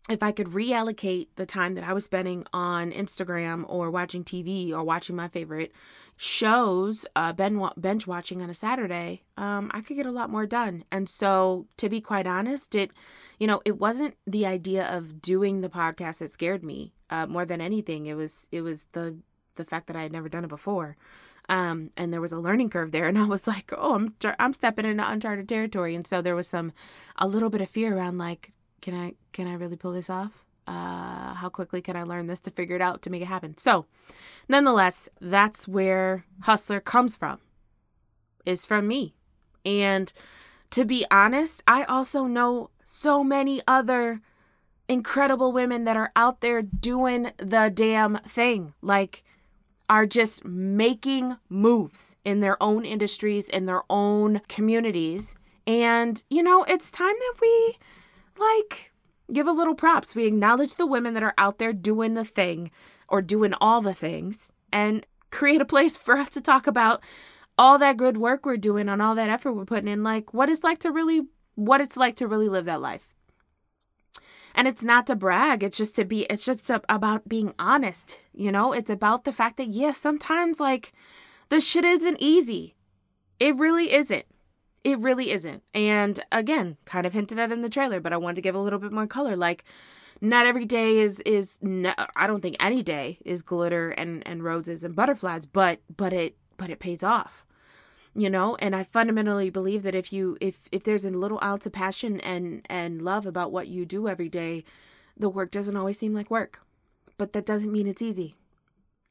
if 0.09 0.23
I 0.23 0.31
could 0.31 0.47
reallocate 0.47 1.27
the 1.35 1.45
time 1.45 1.75
that 1.75 1.83
I 1.83 1.93
was 1.93 2.05
spending 2.05 2.45
on 2.53 2.91
Instagram 2.91 3.65
or 3.67 3.91
watching 3.91 4.23
TV 4.23 4.71
or 4.71 4.83
watching 4.83 5.15
my 5.15 5.27
favorite 5.27 5.71
shows, 6.17 7.05
uh, 7.15 7.33
bench 7.33 8.07
watching 8.07 8.41
on 8.41 8.49
a 8.49 8.53
Saturday, 8.53 9.23
um, 9.37 9.69
I 9.73 9.81
could 9.81 9.95
get 9.95 10.05
a 10.05 10.11
lot 10.11 10.29
more 10.29 10.45
done. 10.45 10.85
And 10.91 11.07
so, 11.07 11.67
to 11.77 11.87
be 11.87 12.01
quite 12.01 12.27
honest, 12.27 12.73
it, 12.75 12.91
you 13.39 13.47
know, 13.47 13.61
it 13.63 13.79
wasn't 13.79 14.15
the 14.25 14.45
idea 14.45 14.87
of 14.87 15.21
doing 15.21 15.61
the 15.61 15.69
podcast 15.69 16.19
that 16.19 16.31
scared 16.31 16.63
me 16.63 16.93
uh, 17.09 17.27
more 17.27 17.45
than 17.45 17.61
anything. 17.61 18.07
It 18.07 18.15
was, 18.15 18.47
it 18.51 18.61
was 18.61 18.87
the 18.93 19.17
the 19.55 19.65
fact 19.65 19.87
that 19.87 19.95
I 19.95 20.03
had 20.03 20.11
never 20.11 20.29
done 20.29 20.45
it 20.45 20.49
before. 20.49 20.97
Um, 21.49 21.89
and 21.97 22.13
there 22.13 22.21
was 22.21 22.31
a 22.31 22.39
learning 22.39 22.69
curve 22.69 22.91
there, 22.91 23.07
and 23.07 23.17
I 23.17 23.25
was 23.25 23.47
like, 23.47 23.71
"Oh, 23.77 23.95
I'm 23.95 24.15
I'm 24.39 24.53
stepping 24.53 24.85
into 24.85 25.09
uncharted 25.09 25.49
territory." 25.49 25.95
And 25.95 26.07
so 26.07 26.21
there 26.21 26.35
was 26.35 26.47
some, 26.47 26.71
a 27.17 27.27
little 27.27 27.49
bit 27.49 27.61
of 27.61 27.69
fear 27.69 27.95
around 27.95 28.17
like, 28.17 28.53
can 28.81 28.93
I 28.95 29.13
can 29.31 29.47
I 29.47 29.53
really 29.53 29.75
pull 29.75 29.93
this 29.93 30.09
off? 30.09 30.45
Uh, 30.67 31.33
how 31.33 31.49
quickly 31.49 31.81
can 31.81 31.95
I 31.95 32.03
learn 32.03 32.27
this 32.27 32.39
to 32.41 32.51
figure 32.51 32.75
it 32.75 32.81
out 32.81 33.01
to 33.03 33.09
make 33.09 33.21
it 33.21 33.27
happen? 33.27 33.57
So, 33.57 33.85
nonetheless, 34.47 35.09
that's 35.19 35.67
where 35.67 36.25
Hustler 36.41 36.79
comes 36.79 37.17
from. 37.17 37.39
Is 38.45 38.65
from 38.65 38.87
me. 38.87 39.13
And 39.65 40.11
to 40.71 40.85
be 40.85 41.05
honest, 41.11 41.63
I 41.67 41.83
also 41.83 42.25
know 42.25 42.69
so 42.83 43.23
many 43.23 43.61
other 43.67 44.21
incredible 44.87 45.51
women 45.51 45.83
that 45.85 45.95
are 45.95 46.11
out 46.15 46.41
there 46.41 46.61
doing 46.61 47.31
the 47.37 47.71
damn 47.73 48.17
thing. 48.19 48.73
Like 48.81 49.23
are 49.91 50.05
just 50.05 50.45
making 50.45 51.35
moves 51.49 52.15
in 52.23 52.39
their 52.39 52.61
own 52.63 52.85
industries, 52.85 53.49
in 53.49 53.65
their 53.65 53.83
own 53.89 54.39
communities. 54.47 55.35
And, 55.67 56.23
you 56.29 56.41
know, 56.41 56.63
it's 56.63 56.89
time 56.89 57.13
that 57.13 57.33
we 57.41 57.77
like 58.37 58.91
give 59.31 59.47
a 59.47 59.51
little 59.51 59.75
props. 59.75 60.15
We 60.15 60.25
acknowledge 60.25 60.75
the 60.75 60.85
women 60.85 61.13
that 61.13 61.23
are 61.23 61.33
out 61.37 61.57
there 61.57 61.73
doing 61.73 62.13
the 62.13 62.25
thing 62.25 62.71
or 63.07 63.21
doing 63.21 63.53
all 63.59 63.81
the 63.81 63.93
things 63.93 64.51
and 64.71 65.05
create 65.31 65.61
a 65.61 65.65
place 65.65 65.97
for 65.97 66.17
us 66.17 66.29
to 66.29 66.41
talk 66.41 66.67
about 66.67 67.01
all 67.57 67.77
that 67.77 67.97
good 67.97 68.17
work 68.17 68.45
we're 68.45 68.57
doing 68.57 68.89
on 68.89 69.01
all 69.01 69.15
that 69.15 69.29
effort 69.29 69.53
we're 69.53 69.65
putting 69.65 69.87
in 69.87 70.03
like 70.03 70.33
what 70.33 70.49
it's 70.49 70.63
like 70.63 70.79
to 70.79 70.91
really 70.91 71.21
what 71.55 71.81
it's 71.81 71.97
like 71.97 72.15
to 72.15 72.27
really 72.27 72.49
live 72.49 72.65
that 72.65 72.81
life. 72.81 73.13
And 74.53 74.67
it's 74.67 74.83
not 74.83 75.07
to 75.07 75.15
brag. 75.15 75.63
It's 75.63 75.77
just 75.77 75.95
to 75.95 76.05
be 76.05 76.25
it's 76.29 76.45
just 76.45 76.67
to, 76.67 76.81
about 76.89 77.29
being 77.29 77.53
honest 77.59 78.21
you 78.33 78.51
know? 78.51 78.71
It's 78.73 78.89
about 78.89 79.23
the 79.23 79.31
fact 79.31 79.57
that 79.57 79.69
yeah, 79.69 79.91
sometimes 79.91 80.59
like 80.59 80.93
the 81.49 81.61
shit 81.61 81.85
isn't 81.85 82.17
easy. 82.19 82.75
It 83.39 83.55
really 83.57 83.91
isn't 83.93 84.25
it 84.83 84.99
really 84.99 85.31
isn't. 85.31 85.63
And 85.73 86.19
again, 86.31 86.77
kind 86.85 87.05
of 87.05 87.13
hinted 87.13 87.39
at 87.39 87.51
in 87.51 87.61
the 87.61 87.69
trailer, 87.69 87.99
but 87.99 88.13
I 88.13 88.17
wanted 88.17 88.35
to 88.37 88.41
give 88.41 88.55
a 88.55 88.59
little 88.59 88.79
bit 88.79 88.91
more 88.91 89.07
color. 89.07 89.35
Like, 89.35 89.63
not 90.21 90.45
every 90.45 90.65
day 90.65 90.99
is 90.99 91.19
is 91.21 91.57
no, 91.61 91.93
I 92.15 92.27
don't 92.27 92.41
think 92.41 92.55
any 92.59 92.83
day 92.83 93.19
is 93.25 93.41
glitter 93.41 93.89
and 93.91 94.25
and 94.27 94.43
roses 94.43 94.83
and 94.83 94.95
butterflies, 94.95 95.45
but 95.45 95.79
but 95.95 96.13
it 96.13 96.35
but 96.57 96.69
it 96.69 96.79
pays 96.79 97.03
off. 97.03 97.45
You 98.13 98.29
know, 98.29 98.55
and 98.59 98.75
I 98.75 98.83
fundamentally 98.83 99.49
believe 99.49 99.83
that 99.83 99.95
if 99.95 100.11
you 100.11 100.37
if 100.41 100.67
if 100.71 100.83
there's 100.83 101.05
a 101.05 101.11
little 101.11 101.39
ounce 101.41 101.65
of 101.65 101.73
passion 101.73 102.19
and 102.21 102.65
and 102.69 103.01
love 103.01 103.25
about 103.25 103.51
what 103.51 103.67
you 103.67 103.85
do 103.85 104.07
every 104.07 104.29
day, 104.29 104.63
the 105.17 105.29
work 105.29 105.51
doesn't 105.51 105.77
always 105.77 105.97
seem 105.97 106.13
like 106.13 106.29
work. 106.29 106.59
But 107.17 107.33
that 107.33 107.45
doesn't 107.45 107.71
mean 107.71 107.87
it's 107.87 108.01
easy. 108.01 108.35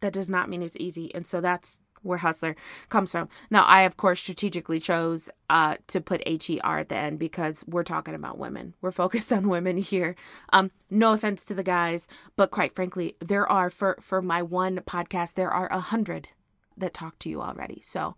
That 0.00 0.12
does 0.12 0.30
not 0.30 0.48
mean 0.48 0.62
it's 0.62 0.76
easy. 0.78 1.14
And 1.14 1.26
so 1.26 1.40
that's 1.40 1.80
where 2.02 2.18
hustler 2.18 2.56
comes 2.88 3.12
from. 3.12 3.28
Now, 3.50 3.64
I 3.64 3.82
of 3.82 3.96
course 3.96 4.20
strategically 4.20 4.80
chose 4.80 5.30
uh, 5.48 5.76
to 5.88 6.00
put 6.00 6.22
her 6.26 6.78
at 6.78 6.88
the 6.88 6.96
end 6.96 7.18
because 7.18 7.64
we're 7.66 7.84
talking 7.84 8.14
about 8.14 8.38
women. 8.38 8.74
We're 8.80 8.90
focused 8.90 9.32
on 9.32 9.48
women 9.48 9.78
here. 9.78 10.16
Um, 10.52 10.70
no 10.90 11.12
offense 11.12 11.44
to 11.44 11.54
the 11.54 11.62
guys, 11.62 12.08
but 12.36 12.50
quite 12.50 12.74
frankly, 12.74 13.16
there 13.20 13.46
are 13.46 13.70
for 13.70 13.96
for 14.00 14.22
my 14.22 14.42
one 14.42 14.78
podcast, 14.78 15.34
there 15.34 15.50
are 15.50 15.70
a 15.72 15.80
hundred 15.80 16.28
that 16.76 16.94
talk 16.94 17.18
to 17.20 17.28
you 17.28 17.40
already. 17.40 17.80
So 17.82 18.16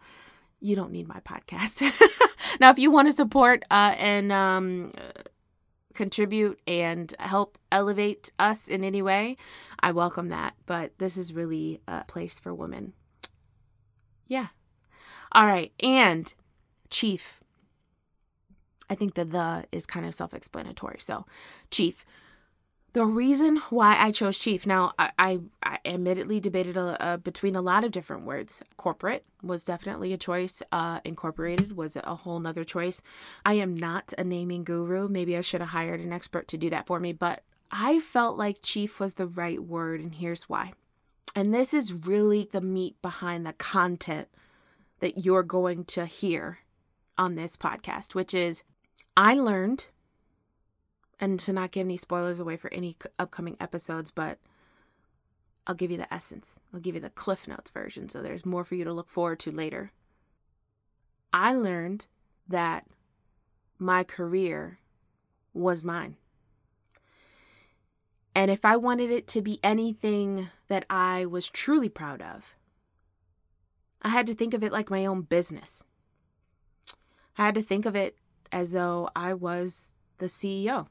you 0.60 0.76
don't 0.76 0.92
need 0.92 1.08
my 1.08 1.20
podcast. 1.20 1.82
now, 2.60 2.70
if 2.70 2.78
you 2.78 2.90
want 2.90 3.08
to 3.08 3.12
support 3.12 3.64
uh, 3.70 3.94
and 3.98 4.30
um, 4.30 4.92
contribute 5.94 6.60
and 6.66 7.14
help 7.18 7.58
elevate 7.70 8.32
us 8.38 8.68
in 8.68 8.84
any 8.84 9.02
way, 9.02 9.36
I 9.80 9.92
welcome 9.92 10.28
that. 10.28 10.54
But 10.66 10.98
this 10.98 11.16
is 11.18 11.32
really 11.32 11.80
a 11.86 12.04
place 12.04 12.38
for 12.38 12.54
women. 12.54 12.94
Yeah. 14.32 14.46
All 15.32 15.46
right. 15.46 15.72
And 15.80 16.32
chief. 16.88 17.38
I 18.88 18.94
think 18.94 19.12
the 19.12 19.26
the 19.26 19.66
is 19.72 19.84
kind 19.84 20.06
of 20.06 20.14
self 20.14 20.32
explanatory. 20.32 20.96
So, 21.00 21.26
chief. 21.70 22.06
The 22.94 23.04
reason 23.04 23.56
why 23.68 23.96
I 23.98 24.10
chose 24.10 24.38
chief, 24.38 24.66
now 24.66 24.92
I, 24.98 25.10
I, 25.18 25.40
I 25.62 25.78
admittedly 25.84 26.40
debated 26.40 26.76
a, 26.76 27.14
a, 27.14 27.18
between 27.18 27.56
a 27.56 27.62
lot 27.62 27.84
of 27.84 27.90
different 27.90 28.24
words. 28.24 28.62
Corporate 28.76 29.24
was 29.42 29.64
definitely 29.64 30.12
a 30.12 30.18
choice. 30.18 30.62
Uh, 30.70 31.00
incorporated 31.02 31.74
was 31.74 31.96
a 31.96 32.16
whole 32.16 32.38
nother 32.38 32.64
choice. 32.64 33.00
I 33.46 33.54
am 33.54 33.74
not 33.74 34.12
a 34.18 34.24
naming 34.24 34.62
guru. 34.64 35.08
Maybe 35.08 35.36
I 35.38 35.40
should 35.40 35.62
have 35.62 35.70
hired 35.70 36.00
an 36.00 36.12
expert 36.12 36.48
to 36.48 36.58
do 36.58 36.68
that 36.70 36.86
for 36.86 37.00
me, 37.00 37.12
but 37.14 37.42
I 37.70 38.00
felt 38.00 38.36
like 38.36 38.58
chief 38.62 39.00
was 39.00 39.14
the 39.14 39.26
right 39.26 39.62
word, 39.62 40.00
and 40.00 40.14
here's 40.14 40.44
why. 40.44 40.72
And 41.34 41.52
this 41.52 41.72
is 41.72 42.06
really 42.06 42.48
the 42.50 42.60
meat 42.60 43.00
behind 43.00 43.46
the 43.46 43.54
content 43.54 44.28
that 45.00 45.24
you're 45.24 45.42
going 45.42 45.84
to 45.86 46.06
hear 46.06 46.58
on 47.16 47.34
this 47.34 47.56
podcast, 47.56 48.14
which 48.14 48.34
is 48.34 48.62
I 49.16 49.34
learned 49.34 49.86
and 51.18 51.38
to 51.40 51.52
not 51.52 51.70
give 51.70 51.86
any 51.86 51.96
spoilers 51.96 52.40
away 52.40 52.56
for 52.56 52.72
any 52.72 52.96
upcoming 53.18 53.56
episodes, 53.60 54.10
but 54.10 54.38
I'll 55.66 55.74
give 55.74 55.90
you 55.90 55.96
the 55.96 56.12
essence. 56.12 56.60
I'll 56.74 56.80
give 56.80 56.94
you 56.94 57.00
the 57.00 57.10
Cliff 57.10 57.46
Notes 57.46 57.70
version 57.70 58.08
so 58.08 58.20
there's 58.20 58.44
more 58.44 58.64
for 58.64 58.74
you 58.74 58.84
to 58.84 58.92
look 58.92 59.08
forward 59.08 59.38
to 59.40 59.52
later. 59.52 59.92
I 61.32 61.54
learned 61.54 62.06
that 62.48 62.86
my 63.78 64.04
career 64.04 64.80
was 65.54 65.84
mine. 65.84 66.16
And 68.34 68.50
if 68.50 68.64
I 68.64 68.76
wanted 68.76 69.10
it 69.10 69.26
to 69.28 69.42
be 69.42 69.60
anything 69.62 70.48
that 70.68 70.86
I 70.88 71.26
was 71.26 71.50
truly 71.50 71.88
proud 71.88 72.22
of, 72.22 72.56
I 74.00 74.08
had 74.08 74.26
to 74.26 74.34
think 74.34 74.54
of 74.54 74.64
it 74.64 74.72
like 74.72 74.90
my 74.90 75.04
own 75.06 75.22
business. 75.22 75.84
I 77.36 77.46
had 77.46 77.54
to 77.54 77.62
think 77.62 77.86
of 77.86 77.94
it 77.94 78.16
as 78.50 78.72
though 78.72 79.08
I 79.14 79.34
was 79.34 79.94
the 80.18 80.26
CEO. 80.26 80.88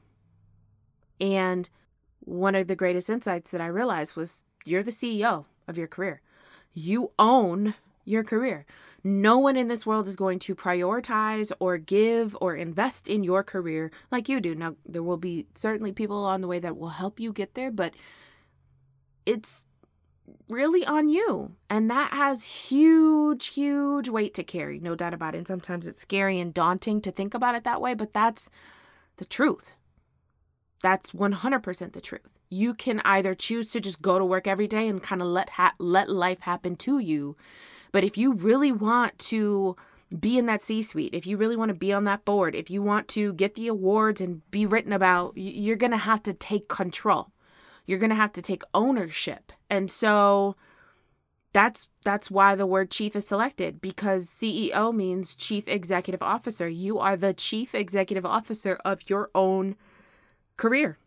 And 1.20 1.68
one 2.20 2.54
of 2.54 2.68
the 2.68 2.76
greatest 2.76 3.10
insights 3.10 3.50
that 3.50 3.60
I 3.60 3.66
realized 3.66 4.16
was 4.16 4.44
you're 4.64 4.82
the 4.82 4.90
CEO 4.90 5.46
of 5.68 5.76
your 5.76 5.86
career. 5.86 6.20
You 6.72 7.12
own 7.18 7.74
your 8.04 8.24
career. 8.24 8.66
No 9.04 9.38
one 9.38 9.56
in 9.56 9.68
this 9.68 9.84
world 9.84 10.06
is 10.06 10.16
going 10.16 10.38
to 10.40 10.54
prioritize 10.54 11.50
or 11.58 11.76
give 11.76 12.36
or 12.40 12.54
invest 12.54 13.08
in 13.08 13.24
your 13.24 13.42
career 13.42 13.90
like 14.10 14.28
you 14.28 14.40
do. 14.40 14.54
Now, 14.54 14.76
there 14.86 15.02
will 15.02 15.16
be 15.16 15.46
certainly 15.54 15.92
people 15.92 16.18
along 16.18 16.40
the 16.40 16.48
way 16.48 16.60
that 16.60 16.76
will 16.76 16.90
help 16.90 17.18
you 17.18 17.32
get 17.32 17.54
there, 17.54 17.70
but 17.70 17.94
it's 19.26 19.66
really 20.48 20.86
on 20.86 21.08
you. 21.08 21.56
And 21.68 21.90
that 21.90 22.12
has 22.12 22.44
huge, 22.44 23.48
huge 23.48 24.08
weight 24.08 24.34
to 24.34 24.44
carry, 24.44 24.78
no 24.78 24.94
doubt 24.94 25.14
about 25.14 25.34
it. 25.34 25.38
And 25.38 25.46
sometimes 25.46 25.88
it's 25.88 26.00
scary 26.00 26.38
and 26.38 26.54
daunting 26.54 27.00
to 27.02 27.10
think 27.10 27.34
about 27.34 27.54
it 27.54 27.64
that 27.64 27.80
way, 27.80 27.94
but 27.94 28.12
that's 28.12 28.50
the 29.16 29.24
truth. 29.24 29.72
That's 30.82 31.12
100% 31.12 31.92
the 31.92 32.00
truth. 32.00 32.28
You 32.50 32.74
can 32.74 33.00
either 33.04 33.34
choose 33.34 33.72
to 33.72 33.80
just 33.80 34.02
go 34.02 34.18
to 34.18 34.24
work 34.24 34.46
every 34.46 34.66
day 34.66 34.86
and 34.88 35.02
kind 35.02 35.22
of 35.22 35.28
let 35.28 35.50
ha- 35.50 35.74
let 35.78 36.10
life 36.10 36.40
happen 36.40 36.76
to 36.76 36.98
you. 36.98 37.36
But 37.92 38.04
if 38.04 38.16
you 38.16 38.32
really 38.32 38.72
want 38.72 39.18
to 39.18 39.76
be 40.18 40.38
in 40.38 40.46
that 40.46 40.62
C 40.62 40.82
suite, 40.82 41.14
if 41.14 41.26
you 41.26 41.36
really 41.36 41.56
want 41.56 41.68
to 41.68 41.74
be 41.74 41.92
on 41.92 42.04
that 42.04 42.24
board, 42.24 42.54
if 42.54 42.70
you 42.70 42.82
want 42.82 43.08
to 43.08 43.32
get 43.34 43.54
the 43.54 43.68
awards 43.68 44.20
and 44.20 44.48
be 44.50 44.66
written 44.66 44.92
about, 44.92 45.34
you're 45.36 45.76
going 45.76 45.92
to 45.92 45.96
have 45.98 46.22
to 46.24 46.32
take 46.32 46.68
control. 46.68 47.30
You're 47.86 47.98
going 47.98 48.10
to 48.10 48.16
have 48.16 48.32
to 48.32 48.42
take 48.42 48.62
ownership. 48.74 49.52
And 49.70 49.90
so 49.90 50.56
that's 51.52 51.88
that's 52.04 52.30
why 52.30 52.54
the 52.54 52.66
word 52.66 52.90
chief 52.90 53.14
is 53.14 53.26
selected 53.26 53.80
because 53.80 54.28
CEO 54.28 54.92
means 54.92 55.34
chief 55.34 55.68
executive 55.68 56.22
officer. 56.22 56.68
You 56.68 56.98
are 56.98 57.16
the 57.16 57.34
chief 57.34 57.74
executive 57.74 58.24
officer 58.24 58.78
of 58.84 59.08
your 59.10 59.30
own 59.34 59.76
career. 60.56 60.98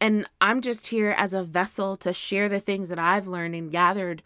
And 0.00 0.26
I'm 0.40 0.60
just 0.60 0.86
here 0.86 1.14
as 1.16 1.34
a 1.34 1.42
vessel 1.42 1.96
to 1.98 2.12
share 2.12 2.48
the 2.48 2.60
things 2.60 2.88
that 2.88 2.98
I've 2.98 3.26
learned 3.26 3.54
and 3.54 3.70
gathered 3.70 4.22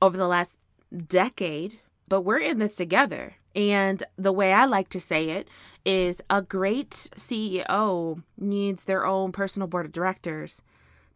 over 0.00 0.16
the 0.16 0.28
last 0.28 0.58
decade, 1.06 1.80
but 2.08 2.22
we're 2.22 2.38
in 2.38 2.58
this 2.58 2.74
together. 2.74 3.34
And 3.54 4.02
the 4.16 4.32
way 4.32 4.52
I 4.52 4.64
like 4.64 4.88
to 4.90 5.00
say 5.00 5.30
it 5.30 5.48
is 5.84 6.20
a 6.28 6.42
great 6.42 6.90
CEO 6.90 8.22
needs 8.36 8.84
their 8.84 9.06
own 9.06 9.32
personal 9.32 9.68
board 9.68 9.86
of 9.86 9.92
directors 9.92 10.62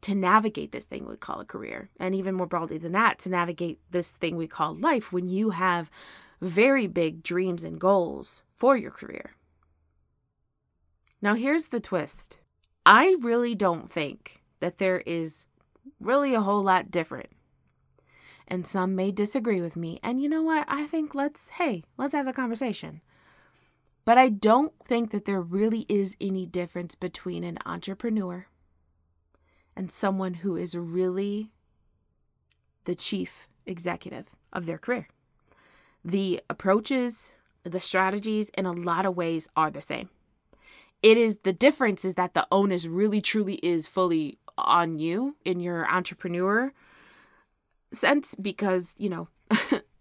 to 0.03 0.15
navigate 0.15 0.71
this 0.71 0.85
thing 0.85 1.07
we 1.07 1.17
call 1.17 1.41
a 1.41 1.45
career. 1.45 1.91
And 1.99 2.15
even 2.15 2.35
more 2.37 2.47
broadly 2.47 2.79
than 2.79 2.93
that, 2.93 3.19
to 3.21 3.29
navigate 3.29 3.81
this 3.91 4.11
thing 4.11 4.37
we 4.37 4.47
call 4.47 4.75
life 4.75 5.13
when 5.13 5.29
you 5.29 5.51
have 5.51 5.91
very 6.41 6.87
big 6.87 7.23
dreams 7.23 7.65
and 7.65 7.81
goals 7.81 8.45
for 8.55 8.77
your 8.77 8.93
career. 8.93 9.33
Now, 11.21 11.35
here's 11.35 11.69
the 11.69 11.81
twist 11.81 12.39
I 12.87 13.17
really 13.21 13.55
don't 13.55 13.91
think 13.91 14.43
that 14.61 14.79
there 14.79 15.03
is 15.05 15.47
really 16.01 16.35
a 16.35 16.41
whole 16.41 16.63
lot 16.63 16.91
different. 16.91 17.31
And 18.49 18.67
some 18.67 18.97
may 18.97 19.13
disagree 19.13 19.61
with 19.61 19.77
me. 19.77 20.01
And 20.03 20.21
you 20.21 20.29
know 20.29 20.43
what? 20.43 20.65
I 20.69 20.87
think 20.87 21.15
let's, 21.15 21.51
hey, 21.51 21.85
let's 21.97 22.15
have 22.15 22.27
a 22.27 22.33
conversation. 22.33 23.03
But 24.05 24.17
I 24.17 24.31
don't 24.31 24.73
think 24.83 25.11
that 25.11 25.27
there 25.27 25.41
really 25.41 25.85
is 25.89 26.17
any 26.19 26.47
difference 26.47 26.95
between 26.95 27.45
an 27.45 27.59
entrepreneur 27.67 28.47
and 29.77 29.93
someone 29.93 30.35
who 30.35 30.57
is 30.57 30.75
really 30.75 31.53
the 32.85 32.95
chief 32.95 33.49
executive 33.67 34.29
of 34.51 34.65
their 34.65 34.79
career. 34.79 35.09
The 36.03 36.41
approaches, 36.49 37.35
the 37.65 37.81
strategies, 37.81 38.49
in 38.51 38.65
a 38.65 38.73
lot 38.73 39.05
of 39.05 39.15
ways 39.15 39.47
are 39.55 39.71
the 39.71 39.83
same 39.83 40.09
it 41.03 41.17
is 41.17 41.39
the 41.45 41.53
difference 41.53 42.05
is 42.05 42.15
that 42.17 42.35
the 42.35 42.47
onus 42.51 42.87
really 42.87 43.21
truly 43.21 43.55
is 43.57 43.87
fully 43.87 44.39
on 44.57 44.99
you 44.99 45.37
in 45.45 45.61
your 45.61 45.89
entrepreneur 45.89 46.73
sense 47.93 48.35
because 48.35 48.95
you 48.99 49.09
know 49.09 49.29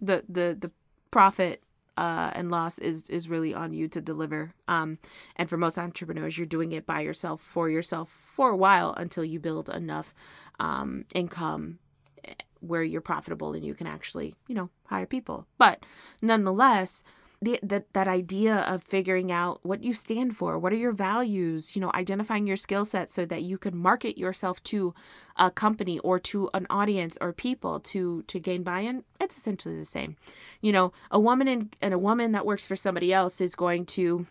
the 0.01 0.23
the 0.27 0.57
the 0.59 0.71
profit 1.11 1.63
uh, 1.97 2.31
and 2.35 2.51
loss 2.51 2.77
is 2.77 3.03
is 3.09 3.27
really 3.27 3.53
on 3.53 3.73
you 3.73 3.87
to 3.87 3.99
deliver. 3.99 4.53
Um, 4.67 4.99
and 5.35 5.49
for 5.49 5.57
most 5.57 5.77
entrepreneurs, 5.77 6.37
you're 6.37 6.45
doing 6.45 6.71
it 6.71 6.85
by 6.85 7.01
yourself 7.01 7.41
for 7.41 7.69
yourself 7.69 8.09
for 8.09 8.51
a 8.51 8.55
while 8.55 8.93
until 8.93 9.25
you 9.25 9.39
build 9.39 9.69
enough 9.69 10.13
um, 10.59 11.05
income 11.15 11.79
eh, 12.23 12.33
where 12.59 12.83
you're 12.83 13.01
profitable 13.01 13.53
and 13.53 13.65
you 13.65 13.73
can 13.73 13.87
actually 13.87 14.35
you 14.47 14.55
know 14.55 14.69
hire 14.85 15.07
people. 15.07 15.47
But 15.57 15.83
nonetheless, 16.21 17.03
the, 17.41 17.59
that 17.61 17.93
that 17.93 18.07
idea 18.07 18.55
of 18.55 18.81
figuring 18.81 19.31
out 19.31 19.59
what 19.63 19.83
you 19.83 19.93
stand 19.93 20.35
for 20.35 20.57
what 20.57 20.73
are 20.73 20.77
your 20.77 20.91
values 20.91 21.75
you 21.75 21.81
know 21.81 21.91
identifying 21.93 22.47
your 22.47 22.57
skill 22.57 22.83
set 22.83 23.11
so 23.11 23.25
that 23.25 23.43
you 23.43 23.57
can 23.59 23.77
market 23.77 24.17
yourself 24.17 24.61
to 24.63 24.93
a 25.35 25.51
company 25.51 25.99
or 25.99 26.17
to 26.17 26.49
an 26.55 26.65
audience 26.69 27.17
or 27.21 27.31
people 27.31 27.79
to 27.79 28.23
to 28.23 28.39
gain 28.39 28.63
buy-in 28.63 29.03
it's 29.19 29.37
essentially 29.37 29.77
the 29.77 29.85
same. 29.85 30.15
You 30.61 30.71
know 30.71 30.93
a 31.11 31.19
woman 31.19 31.47
in, 31.47 31.69
and 31.81 31.93
a 31.93 31.99
woman 31.99 32.31
that 32.31 32.45
works 32.45 32.67
for 32.67 32.75
somebody 32.75 33.13
else 33.13 33.41
is 33.41 33.55
going 33.55 33.85
to 33.87 34.25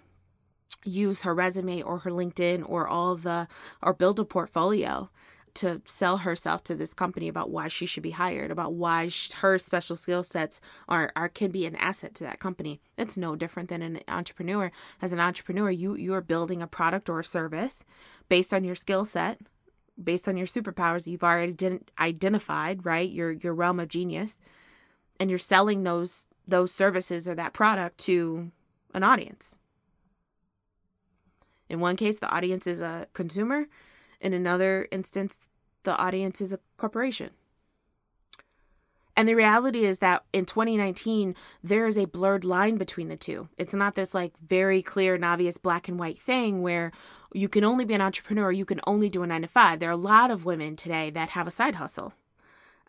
use 0.84 1.22
her 1.22 1.34
resume 1.34 1.82
or 1.82 1.98
her 1.98 2.10
linkedin 2.10 2.64
or 2.68 2.86
all 2.86 3.16
the 3.16 3.48
or 3.82 3.92
build 3.92 4.18
a 4.20 4.24
portfolio 4.24 5.10
to 5.56 5.82
sell 5.84 6.18
herself 6.18 6.62
to 6.64 6.74
this 6.74 6.94
company 6.94 7.28
about 7.28 7.50
why 7.50 7.68
she 7.68 7.86
should 7.86 8.02
be 8.02 8.10
hired, 8.12 8.50
about 8.50 8.74
why 8.74 9.10
her 9.36 9.58
special 9.58 9.96
skill 9.96 10.22
sets 10.22 10.60
are, 10.88 11.12
are 11.16 11.28
can 11.28 11.50
be 11.50 11.66
an 11.66 11.76
asset 11.76 12.14
to 12.14 12.24
that 12.24 12.38
company. 12.38 12.80
It's 12.96 13.16
no 13.16 13.36
different 13.36 13.68
than 13.68 13.82
an 13.82 14.00
entrepreneur. 14.08 14.70
As 15.02 15.12
an 15.12 15.20
entrepreneur, 15.20 15.70
you 15.70 15.94
you 15.94 16.14
are 16.14 16.20
building 16.20 16.62
a 16.62 16.66
product 16.66 17.08
or 17.08 17.20
a 17.20 17.24
service 17.24 17.84
based 18.28 18.54
on 18.54 18.64
your 18.64 18.74
skill 18.74 19.04
set, 19.04 19.40
based 20.02 20.28
on 20.28 20.36
your 20.36 20.46
superpowers 20.46 21.06
you've 21.06 21.24
already 21.24 21.80
identified, 21.98 22.86
right? 22.86 23.10
Your 23.10 23.32
your 23.32 23.54
realm 23.54 23.80
of 23.80 23.88
genius, 23.88 24.38
and 25.18 25.30
you're 25.30 25.38
selling 25.38 25.82
those 25.82 26.26
those 26.46 26.72
services 26.72 27.28
or 27.28 27.34
that 27.34 27.52
product 27.52 27.98
to 27.98 28.52
an 28.94 29.02
audience. 29.02 29.56
In 31.68 31.80
one 31.80 31.96
case, 31.96 32.18
the 32.18 32.30
audience 32.30 32.66
is 32.66 32.80
a 32.80 33.08
consumer. 33.12 33.66
In 34.20 34.32
another 34.32 34.88
instance, 34.90 35.48
the 35.82 35.96
audience 35.96 36.40
is 36.40 36.52
a 36.52 36.60
corporation. 36.76 37.30
And 39.16 39.26
the 39.26 39.34
reality 39.34 39.84
is 39.84 40.00
that 40.00 40.24
in 40.32 40.44
2019, 40.44 41.34
there 41.64 41.86
is 41.86 41.96
a 41.96 42.04
blurred 42.04 42.44
line 42.44 42.76
between 42.76 43.08
the 43.08 43.16
two. 43.16 43.48
It's 43.56 43.74
not 43.74 43.94
this 43.94 44.12
like 44.12 44.34
very 44.46 44.82
clear 44.82 45.14
and 45.14 45.24
obvious 45.24 45.56
black 45.56 45.88
and 45.88 45.98
white 45.98 46.18
thing 46.18 46.60
where 46.60 46.92
you 47.32 47.48
can 47.48 47.64
only 47.64 47.86
be 47.86 47.94
an 47.94 48.02
entrepreneur, 48.02 48.52
you 48.52 48.66
can 48.66 48.80
only 48.86 49.08
do 49.08 49.22
a 49.22 49.26
nine 49.26 49.42
to 49.42 49.48
five. 49.48 49.80
There 49.80 49.88
are 49.88 49.92
a 49.92 49.96
lot 49.96 50.30
of 50.30 50.44
women 50.44 50.76
today 50.76 51.08
that 51.10 51.30
have 51.30 51.46
a 51.46 51.50
side 51.50 51.76
hustle. 51.76 52.12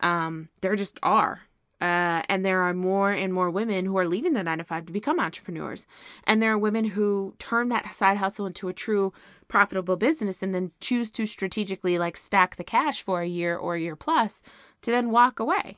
Um, 0.02 0.50
there 0.62 0.76
just 0.76 1.00
are. 1.02 1.47
Uh, 1.80 2.24
and 2.28 2.44
there 2.44 2.64
are 2.64 2.74
more 2.74 3.12
and 3.12 3.32
more 3.32 3.52
women 3.52 3.86
who 3.86 3.98
are 3.98 4.08
leaving 4.08 4.34
the 4.34 4.44
nine 4.44 4.58
to 4.58 4.64
five 4.64 4.88
to 4.88 4.94
become 4.94 5.20
entrepreneurs. 5.20 5.86
And 6.24 6.42
there 6.42 6.52
are 6.52 6.58
women 6.58 6.86
who 6.86 7.36
turn 7.38 7.70
that 7.70 7.94
side 7.94 8.18
hustle 8.18 8.48
into 8.48 8.68
a 8.68 8.74
true 8.74 9.14
profitable 9.48 9.96
business 9.96 10.42
and 10.42 10.56
then 10.56 10.72
choose 10.82 11.12
to 11.12 11.28
strategically 11.28 12.00
like 12.00 12.18
stack 12.18 12.56
the 12.56 12.64
cash 12.64 13.04
for 13.04 13.22
a 13.22 13.28
year 13.28 13.56
or 13.56 13.76
a 13.76 13.80
year 13.80 13.96
plus 13.96 14.42
to 14.82 14.92
then 14.92 15.12
walk 15.12 15.40
away. 15.40 15.78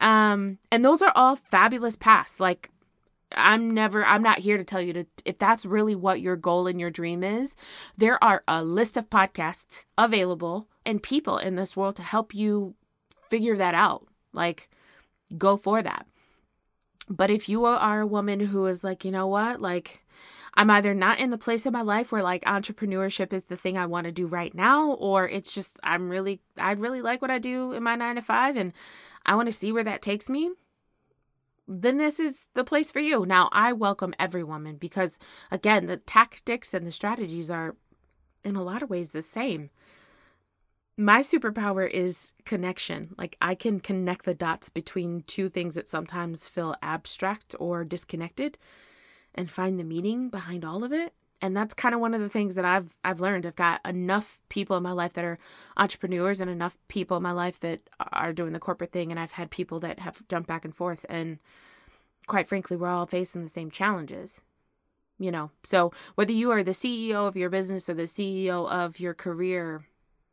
Um, 0.00 0.58
and 0.72 0.84
those 0.84 1.02
are 1.02 1.12
all 1.14 1.36
fabulous 1.36 1.96
paths. 1.96 2.40
Like, 2.40 2.70
I'm 3.36 3.74
never, 3.74 4.04
I'm 4.04 4.22
not 4.22 4.38
here 4.38 4.56
to 4.56 4.64
tell 4.64 4.80
you 4.80 4.92
to, 4.94 5.06
if 5.24 5.38
that's 5.38 5.66
really 5.66 5.94
what 5.94 6.20
your 6.20 6.36
goal 6.36 6.66
and 6.66 6.80
your 6.80 6.90
dream 6.90 7.22
is, 7.22 7.56
there 7.96 8.22
are 8.24 8.42
a 8.48 8.64
list 8.64 8.96
of 8.96 9.10
podcasts 9.10 9.84
available 9.96 10.68
and 10.86 11.02
people 11.02 11.38
in 11.38 11.54
this 11.54 11.76
world 11.76 11.96
to 11.96 12.02
help 12.02 12.34
you 12.34 12.74
figure 13.28 13.56
that 13.56 13.74
out. 13.74 14.06
Like, 14.32 14.70
go 15.36 15.56
for 15.56 15.82
that. 15.82 16.06
But 17.08 17.30
if 17.30 17.48
you 17.48 17.64
are 17.64 18.00
a 18.00 18.06
woman 18.06 18.40
who 18.40 18.66
is 18.66 18.84
like, 18.84 19.04
you 19.04 19.10
know 19.10 19.26
what, 19.26 19.60
like, 19.60 20.02
I'm 20.54 20.70
either 20.70 20.92
not 20.92 21.20
in 21.20 21.30
the 21.30 21.38
place 21.38 21.66
in 21.66 21.72
my 21.72 21.82
life 21.82 22.10
where 22.10 22.22
like 22.22 22.44
entrepreneurship 22.44 23.32
is 23.32 23.44
the 23.44 23.56
thing 23.56 23.78
I 23.78 23.86
want 23.86 24.06
to 24.06 24.12
do 24.12 24.26
right 24.26 24.54
now, 24.54 24.92
or 24.92 25.28
it's 25.28 25.54
just 25.54 25.78
I'm 25.82 26.08
really, 26.08 26.40
I 26.58 26.72
really 26.72 27.00
like 27.00 27.22
what 27.22 27.30
I 27.30 27.38
do 27.38 27.72
in 27.72 27.82
my 27.82 27.94
nine 27.94 28.16
to 28.16 28.22
five 28.22 28.56
and 28.56 28.72
I 29.24 29.36
want 29.36 29.46
to 29.46 29.52
see 29.52 29.72
where 29.72 29.84
that 29.84 30.02
takes 30.02 30.28
me, 30.28 30.50
then 31.68 31.98
this 31.98 32.18
is 32.18 32.48
the 32.54 32.64
place 32.64 32.90
for 32.90 33.00
you. 33.00 33.24
Now, 33.26 33.50
I 33.52 33.72
welcome 33.72 34.14
every 34.18 34.42
woman 34.42 34.76
because, 34.76 35.18
again, 35.50 35.86
the 35.86 35.98
tactics 35.98 36.74
and 36.74 36.86
the 36.86 36.92
strategies 36.92 37.50
are 37.50 37.76
in 38.42 38.56
a 38.56 38.62
lot 38.62 38.82
of 38.82 38.90
ways 38.90 39.12
the 39.12 39.22
same. 39.22 39.70
My 41.00 41.20
superpower 41.20 41.88
is 41.88 42.32
connection. 42.44 43.14
Like, 43.16 43.36
I 43.40 43.54
can 43.54 43.78
connect 43.78 44.24
the 44.24 44.34
dots 44.34 44.68
between 44.68 45.22
two 45.22 45.48
things 45.48 45.76
that 45.76 45.88
sometimes 45.88 46.48
feel 46.48 46.74
abstract 46.82 47.54
or 47.60 47.84
disconnected 47.84 48.58
and 49.34 49.48
find 49.48 49.78
the 49.78 49.84
meaning 49.84 50.28
behind 50.28 50.64
all 50.64 50.82
of 50.82 50.92
it 50.92 51.14
and 51.40 51.56
that's 51.56 51.74
kind 51.74 51.94
of 51.94 52.00
one 52.00 52.14
of 52.14 52.20
the 52.20 52.28
things 52.28 52.54
that 52.56 52.64
I've 52.64 52.96
I've 53.04 53.20
learned. 53.20 53.46
I've 53.46 53.56
got 53.56 53.80
enough 53.86 54.38
people 54.48 54.76
in 54.76 54.82
my 54.82 54.92
life 54.92 55.12
that 55.14 55.24
are 55.24 55.38
entrepreneurs 55.76 56.40
and 56.40 56.50
enough 56.50 56.76
people 56.88 57.16
in 57.16 57.22
my 57.22 57.32
life 57.32 57.60
that 57.60 57.80
are 58.12 58.32
doing 58.32 58.52
the 58.52 58.58
corporate 58.58 58.92
thing 58.92 59.10
and 59.10 59.20
I've 59.20 59.32
had 59.32 59.50
people 59.50 59.80
that 59.80 60.00
have 60.00 60.26
jumped 60.28 60.48
back 60.48 60.64
and 60.64 60.74
forth 60.74 61.06
and 61.08 61.38
quite 62.26 62.48
frankly 62.48 62.76
we're 62.76 62.88
all 62.88 63.06
facing 63.06 63.42
the 63.42 63.48
same 63.48 63.70
challenges. 63.70 64.42
You 65.18 65.32
know. 65.32 65.50
So 65.64 65.92
whether 66.14 66.32
you 66.32 66.50
are 66.50 66.62
the 66.62 66.72
CEO 66.72 67.26
of 67.26 67.36
your 67.36 67.50
business 67.50 67.88
or 67.88 67.94
the 67.94 68.04
CEO 68.04 68.68
of 68.68 69.00
your 69.00 69.14
career, 69.14 69.84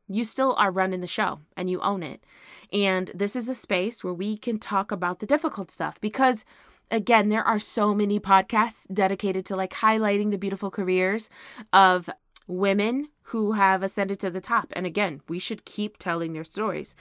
you 0.07 0.24
still 0.24 0.53
are 0.57 0.71
running 0.71 1.01
the 1.01 1.07
show 1.07 1.39
and 1.57 1.69
you 1.69 1.79
own 1.81 2.03
it. 2.03 2.24
And 2.71 3.12
this 3.13 3.35
is 3.35 3.50
a 3.50 3.55
space 3.55 4.03
where 4.03 4.13
we 4.13 4.38
can 4.38 4.59
talk 4.59 4.91
about 4.91 5.19
the 5.19 5.25
difficult 5.25 5.71
stuff 5.71 6.00
because 6.00 6.45
again, 6.91 7.29
there 7.29 7.43
are 7.43 7.59
so 7.59 7.95
many 7.95 8.19
podcasts 8.19 8.85
dedicated 8.93 9.45
to 9.47 9.55
like 9.55 9.74
highlighting 9.74 10.31
the 10.31 10.38
beautiful 10.38 10.69
careers 10.69 11.29
of 11.74 12.09
women 12.47 13.07
who 13.29 13.53
have 13.53 13.81
ascended 13.81 14.19
to 14.19 14.29
the 14.29 14.41
top. 14.41 14.71
And 14.75 14.85
again, 14.85 15.21
we 15.27 15.39
should 15.39 15.65
keep 15.65 15.97
telling 15.97 16.33
their 16.33 16.43
stories. 16.43 16.95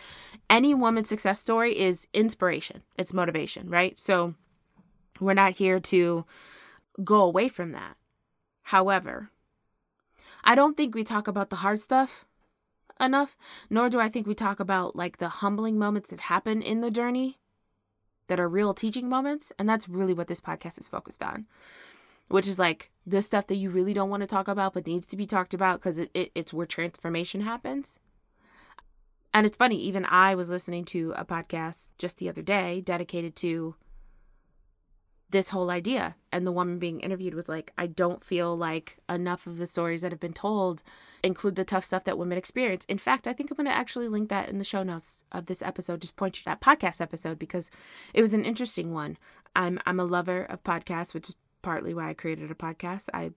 Any 0.48 0.72
woman's 0.72 1.08
success 1.08 1.38
story 1.38 1.78
is 1.78 2.08
inspiration, 2.14 2.82
it's 2.96 3.12
motivation, 3.12 3.68
right? 3.68 3.98
So 3.98 4.34
we're 5.20 5.34
not 5.34 5.52
here 5.52 5.78
to 5.78 6.24
go 7.02 7.22
away 7.22 7.48
from 7.48 7.72
that. 7.72 7.96
However, 8.62 9.30
I 10.44 10.54
don't 10.54 10.76
think 10.76 10.94
we 10.94 11.04
talk 11.04 11.28
about 11.28 11.50
the 11.50 11.56
hard 11.56 11.80
stuff 11.80 12.24
enough, 13.00 13.36
nor 13.70 13.88
do 13.88 14.00
I 14.00 14.08
think 14.08 14.26
we 14.26 14.34
talk 14.34 14.60
about 14.60 14.96
like 14.96 15.18
the 15.18 15.28
humbling 15.28 15.78
moments 15.78 16.08
that 16.10 16.20
happen 16.20 16.62
in 16.62 16.80
the 16.80 16.90
journey 16.90 17.38
that 18.28 18.40
are 18.40 18.48
real 18.48 18.74
teaching 18.74 19.08
moments. 19.08 19.52
And 19.58 19.68
that's 19.68 19.88
really 19.88 20.14
what 20.14 20.28
this 20.28 20.40
podcast 20.40 20.78
is 20.78 20.88
focused 20.88 21.22
on, 21.22 21.46
which 22.28 22.48
is 22.48 22.58
like 22.58 22.90
the 23.06 23.22
stuff 23.22 23.46
that 23.48 23.56
you 23.56 23.70
really 23.70 23.94
don't 23.94 24.10
want 24.10 24.22
to 24.22 24.26
talk 24.26 24.48
about, 24.48 24.74
but 24.74 24.86
needs 24.86 25.06
to 25.06 25.16
be 25.16 25.26
talked 25.26 25.54
about 25.54 25.80
because 25.80 25.98
it, 25.98 26.10
it, 26.14 26.30
it's 26.34 26.52
where 26.52 26.66
transformation 26.66 27.42
happens. 27.42 28.00
And 29.32 29.44
it's 29.44 29.56
funny, 29.56 29.76
even 29.80 30.04
I 30.04 30.36
was 30.36 30.48
listening 30.48 30.84
to 30.86 31.12
a 31.16 31.24
podcast 31.24 31.90
just 31.98 32.18
the 32.18 32.28
other 32.28 32.42
day 32.42 32.80
dedicated 32.80 33.34
to 33.36 33.74
this 35.30 35.50
whole 35.50 35.70
idea. 35.70 36.16
And 36.32 36.46
the 36.46 36.52
woman 36.52 36.78
being 36.78 37.00
interviewed 37.00 37.34
was 37.34 37.48
like, 37.48 37.72
I 37.78 37.86
don't 37.86 38.24
feel 38.24 38.56
like 38.56 38.98
enough 39.08 39.46
of 39.46 39.56
the 39.56 39.66
stories 39.66 40.02
that 40.02 40.12
have 40.12 40.20
been 40.20 40.32
told 40.32 40.82
include 41.22 41.56
the 41.56 41.64
tough 41.64 41.84
stuff 41.84 42.04
that 42.04 42.18
women 42.18 42.38
experience. 42.38 42.84
In 42.86 42.98
fact, 42.98 43.26
I 43.26 43.32
think 43.32 43.50
I'm 43.50 43.56
going 43.56 43.66
to 43.66 43.76
actually 43.76 44.08
link 44.08 44.28
that 44.28 44.48
in 44.48 44.58
the 44.58 44.64
show 44.64 44.82
notes 44.82 45.24
of 45.32 45.46
this 45.46 45.62
episode, 45.62 46.00
just 46.00 46.16
point 46.16 46.36
you 46.36 46.40
to 46.40 46.44
that 46.46 46.60
podcast 46.60 47.00
episode 47.00 47.38
because 47.38 47.70
it 48.12 48.20
was 48.20 48.34
an 48.34 48.44
interesting 48.44 48.92
one. 48.92 49.16
I'm 49.56 49.78
I'm 49.86 50.00
a 50.00 50.04
lover 50.04 50.44
of 50.44 50.64
podcasts, 50.64 51.14
which 51.14 51.30
is 51.30 51.36
partly 51.62 51.94
why 51.94 52.10
I 52.10 52.14
created 52.14 52.50
a 52.50 52.54
podcast. 52.54 53.08
I 53.14 53.30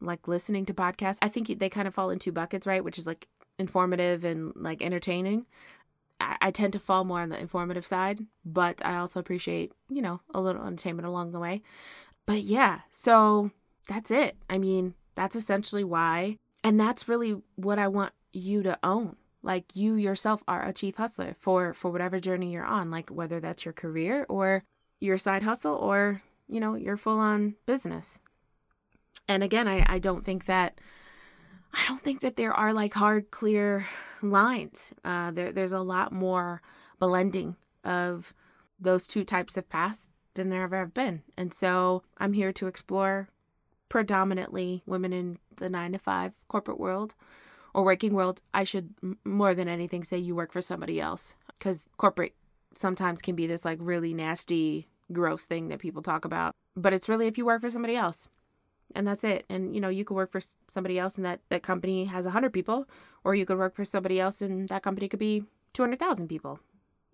like 0.00 0.26
listening 0.28 0.64
to 0.66 0.74
podcasts. 0.74 1.18
I 1.22 1.28
think 1.28 1.58
they 1.58 1.68
kind 1.68 1.88
of 1.88 1.94
fall 1.94 2.10
in 2.10 2.18
two 2.18 2.32
buckets, 2.32 2.66
right? 2.66 2.82
Which 2.82 2.98
is 2.98 3.06
like 3.06 3.28
informative 3.58 4.24
and 4.24 4.52
like 4.56 4.82
entertaining. 4.82 5.46
I, 6.20 6.50
tend 6.50 6.72
to 6.72 6.78
fall 6.78 7.04
more 7.04 7.20
on 7.20 7.28
the 7.28 7.38
informative 7.38 7.86
side, 7.86 8.20
but 8.44 8.84
I 8.84 8.96
also 8.96 9.20
appreciate, 9.20 9.72
you 9.88 10.02
know, 10.02 10.20
a 10.34 10.40
little 10.40 10.66
entertainment 10.66 11.06
along 11.06 11.32
the 11.32 11.38
way. 11.38 11.62
But 12.26 12.42
yeah, 12.42 12.80
so 12.90 13.52
that's 13.86 14.10
it. 14.10 14.36
I 14.50 14.58
mean, 14.58 14.94
that's 15.14 15.36
essentially 15.36 15.84
why 15.84 16.38
and 16.64 16.78
that's 16.78 17.08
really 17.08 17.40
what 17.56 17.78
I 17.78 17.88
want 17.88 18.12
you 18.32 18.62
to 18.62 18.78
own. 18.82 19.16
Like 19.42 19.76
you 19.76 19.94
yourself 19.94 20.42
are 20.48 20.64
a 20.64 20.72
chief 20.72 20.96
hustler 20.96 21.36
for 21.38 21.72
for 21.72 21.90
whatever 21.90 22.18
journey 22.18 22.52
you're 22.52 22.64
on, 22.64 22.90
like 22.90 23.10
whether 23.10 23.40
that's 23.40 23.64
your 23.64 23.72
career 23.72 24.26
or 24.28 24.64
your 25.00 25.16
side 25.16 25.44
hustle 25.44 25.76
or, 25.76 26.22
you 26.48 26.60
know, 26.60 26.74
your 26.74 26.96
full 26.96 27.18
on 27.18 27.54
business. 27.66 28.18
And 29.28 29.42
again, 29.42 29.68
I, 29.68 29.84
I 29.88 29.98
don't 29.98 30.24
think 30.24 30.46
that 30.46 30.80
I 31.72 31.84
don't 31.86 32.00
think 32.00 32.20
that 32.20 32.36
there 32.36 32.52
are 32.52 32.72
like 32.72 32.94
hard, 32.94 33.30
clear 33.30 33.86
lines. 34.22 34.92
Uh, 35.04 35.30
there, 35.30 35.52
there's 35.52 35.72
a 35.72 35.80
lot 35.80 36.12
more 36.12 36.62
blending 36.98 37.56
of 37.84 38.34
those 38.80 39.06
two 39.06 39.24
types 39.24 39.56
of 39.56 39.68
past 39.68 40.10
than 40.34 40.50
there 40.50 40.62
ever 40.62 40.78
have 40.78 40.94
been. 40.94 41.22
And 41.36 41.52
so 41.52 42.02
I'm 42.18 42.32
here 42.32 42.52
to 42.52 42.66
explore 42.66 43.28
predominantly 43.88 44.82
women 44.86 45.12
in 45.12 45.38
the 45.56 45.68
nine 45.68 45.92
to 45.92 45.98
five 45.98 46.32
corporate 46.48 46.78
world 46.78 47.14
or 47.74 47.84
working 47.84 48.14
world. 48.14 48.42
I 48.54 48.64
should 48.64 48.94
more 49.24 49.54
than 49.54 49.68
anything 49.68 50.04
say 50.04 50.18
you 50.18 50.34
work 50.34 50.52
for 50.52 50.62
somebody 50.62 51.00
else 51.00 51.36
because 51.58 51.88
corporate 51.96 52.34
sometimes 52.76 53.22
can 53.22 53.34
be 53.34 53.46
this 53.46 53.64
like 53.64 53.78
really 53.80 54.14
nasty, 54.14 54.88
gross 55.12 55.46
thing 55.46 55.68
that 55.68 55.80
people 55.80 56.02
talk 56.02 56.24
about. 56.24 56.52
But 56.76 56.92
it's 56.92 57.08
really 57.08 57.26
if 57.26 57.36
you 57.36 57.44
work 57.44 57.60
for 57.60 57.70
somebody 57.70 57.96
else 57.96 58.28
and 58.94 59.06
that's 59.06 59.24
it. 59.24 59.44
And 59.48 59.74
you 59.74 59.80
know, 59.80 59.88
you 59.88 60.04
could 60.04 60.14
work 60.14 60.32
for 60.32 60.40
somebody 60.68 60.98
else 60.98 61.16
and 61.16 61.24
that 61.24 61.40
that 61.48 61.62
company 61.62 62.04
has 62.06 62.24
100 62.24 62.52
people 62.52 62.88
or 63.24 63.34
you 63.34 63.44
could 63.44 63.58
work 63.58 63.74
for 63.74 63.84
somebody 63.84 64.20
else 64.20 64.40
and 64.42 64.68
that 64.68 64.82
company 64.82 65.08
could 65.08 65.18
be 65.18 65.44
200,000 65.74 66.28
people. 66.28 66.60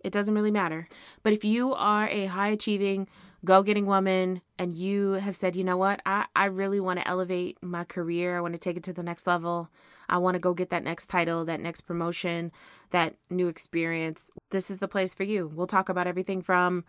It 0.03 0.13
doesn't 0.13 0.35
really 0.35 0.51
matter. 0.51 0.87
But 1.23 1.33
if 1.33 1.43
you 1.43 1.73
are 1.73 2.07
a 2.07 2.27
high 2.27 2.49
achieving, 2.49 3.07
go 3.43 3.63
getting 3.63 3.85
woman 3.85 4.41
and 4.59 4.73
you 4.73 5.13
have 5.13 5.35
said, 5.35 5.55
you 5.55 5.63
know 5.63 5.77
what, 5.77 6.01
I, 6.05 6.25
I 6.35 6.45
really 6.45 6.79
want 6.79 6.99
to 6.99 7.07
elevate 7.07 7.57
my 7.61 7.83
career, 7.83 8.37
I 8.37 8.41
want 8.41 8.53
to 8.53 8.59
take 8.59 8.77
it 8.77 8.83
to 8.83 8.93
the 8.93 9.03
next 9.03 9.25
level, 9.25 9.69
I 10.07 10.17
want 10.19 10.35
to 10.35 10.39
go 10.39 10.53
get 10.53 10.69
that 10.69 10.83
next 10.83 11.07
title, 11.07 11.45
that 11.45 11.59
next 11.59 11.81
promotion, 11.81 12.51
that 12.91 13.15
new 13.29 13.47
experience, 13.47 14.29
this 14.51 14.69
is 14.69 14.77
the 14.77 14.87
place 14.87 15.15
for 15.15 15.23
you. 15.23 15.51
We'll 15.53 15.67
talk 15.67 15.89
about 15.89 16.07
everything 16.07 16.41
from 16.41 16.85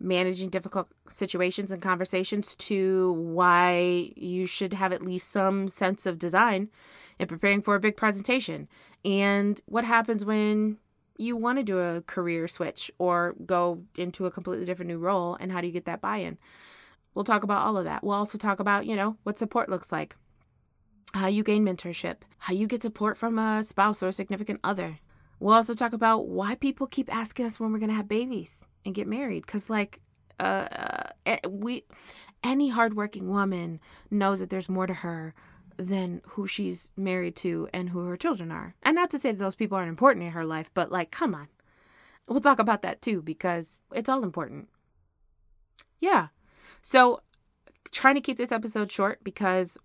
managing 0.00 0.50
difficult 0.50 0.88
situations 1.08 1.70
and 1.70 1.80
conversations 1.80 2.54
to 2.56 3.12
why 3.12 4.10
you 4.16 4.46
should 4.46 4.72
have 4.72 4.92
at 4.92 5.02
least 5.02 5.30
some 5.30 5.68
sense 5.68 6.06
of 6.06 6.18
design 6.18 6.68
in 7.18 7.26
preparing 7.26 7.62
for 7.62 7.74
a 7.74 7.80
big 7.80 7.96
presentation. 7.96 8.68
And 9.04 9.60
what 9.66 9.84
happens 9.84 10.24
when 10.24 10.78
you 11.18 11.36
want 11.36 11.58
to 11.58 11.64
do 11.64 11.78
a 11.78 12.02
career 12.02 12.46
switch 12.48 12.90
or 12.98 13.34
go 13.46 13.82
into 13.96 14.26
a 14.26 14.30
completely 14.30 14.66
different 14.66 14.88
new 14.88 14.98
role 14.98 15.36
and 15.40 15.50
how 15.50 15.60
do 15.60 15.66
you 15.66 15.72
get 15.72 15.86
that 15.86 16.00
buy-in? 16.00 16.38
We'll 17.14 17.24
talk 17.24 17.42
about 17.42 17.64
all 17.66 17.78
of 17.78 17.84
that. 17.84 18.04
We'll 18.04 18.16
also 18.16 18.36
talk 18.36 18.60
about 18.60 18.86
you 18.86 18.96
know 18.96 19.16
what 19.22 19.38
support 19.38 19.68
looks 19.68 19.90
like 19.90 20.16
how 21.14 21.28
you 21.28 21.42
gain 21.42 21.64
mentorship 21.64 22.16
how 22.38 22.52
you 22.52 22.66
get 22.66 22.82
support 22.82 23.16
from 23.16 23.38
a 23.38 23.62
spouse 23.62 24.02
or 24.02 24.08
a 24.08 24.12
significant 24.12 24.60
other. 24.62 24.98
We'll 25.40 25.54
also 25.54 25.74
talk 25.74 25.92
about 25.92 26.28
why 26.28 26.54
people 26.54 26.86
keep 26.86 27.14
asking 27.14 27.46
us 27.46 27.58
when 27.58 27.72
we're 27.72 27.78
going 27.78 27.90
to 27.90 27.94
have 27.94 28.08
babies 28.08 28.66
and 28.86 28.94
get 28.94 29.06
married 29.06 29.44
because 29.44 29.68
like 29.68 30.00
uh, 30.40 30.66
uh, 31.26 31.36
we 31.48 31.84
any 32.42 32.68
hardworking 32.68 33.28
woman 33.28 33.80
knows 34.10 34.38
that 34.38 34.48
there's 34.48 34.68
more 34.68 34.86
to 34.86 34.94
her 34.94 35.34
than 35.76 36.22
who 36.28 36.46
she's 36.46 36.90
married 36.96 37.36
to 37.36 37.68
and 37.74 37.90
who 37.90 38.04
her 38.06 38.16
children 38.16 38.50
are. 38.50 38.74
And 38.82 38.94
not 38.94 39.10
to 39.10 39.18
say 39.18 39.32
that 39.32 39.38
those 39.38 39.54
people 39.54 39.76
aren't 39.76 39.90
important 39.90 40.24
in 40.24 40.32
her 40.32 40.44
life, 40.44 40.70
but 40.72 40.90
like, 40.90 41.10
come 41.10 41.34
on. 41.34 41.48
We'll 42.28 42.40
talk 42.40 42.58
about 42.58 42.82
that 42.82 43.02
too 43.02 43.22
because 43.22 43.82
it's 43.92 44.08
all 44.08 44.22
important. 44.22 44.68
Yeah. 46.00 46.28
So, 46.80 47.20
trying 47.90 48.14
to 48.14 48.20
keep 48.20 48.36
this 48.36 48.52
episode 48.52 48.90
short 48.90 49.22
because 49.24 49.78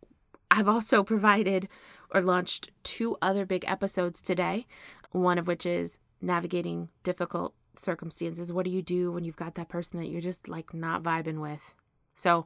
I've 0.49 0.67
also 0.67 1.03
provided 1.13 1.67
or 2.13 2.21
launched 2.21 2.71
two 2.83 3.17
other 3.21 3.45
big 3.45 3.63
episodes 3.67 4.21
today, 4.21 4.65
one 5.11 5.37
of 5.37 5.47
which 5.47 5.65
is 5.65 5.99
navigating 6.21 6.89
difficult 7.03 7.53
circumstances? 7.75 8.51
What 8.51 8.65
do 8.65 8.71
you 8.71 8.81
do 8.81 9.12
when 9.12 9.23
you've 9.23 9.36
got 9.36 9.55
that 9.55 9.69
person 9.69 9.99
that 9.99 10.07
you're 10.07 10.21
just 10.21 10.47
like 10.47 10.73
not 10.73 11.03
vibing 11.03 11.39
with? 11.39 11.73
So 12.13 12.45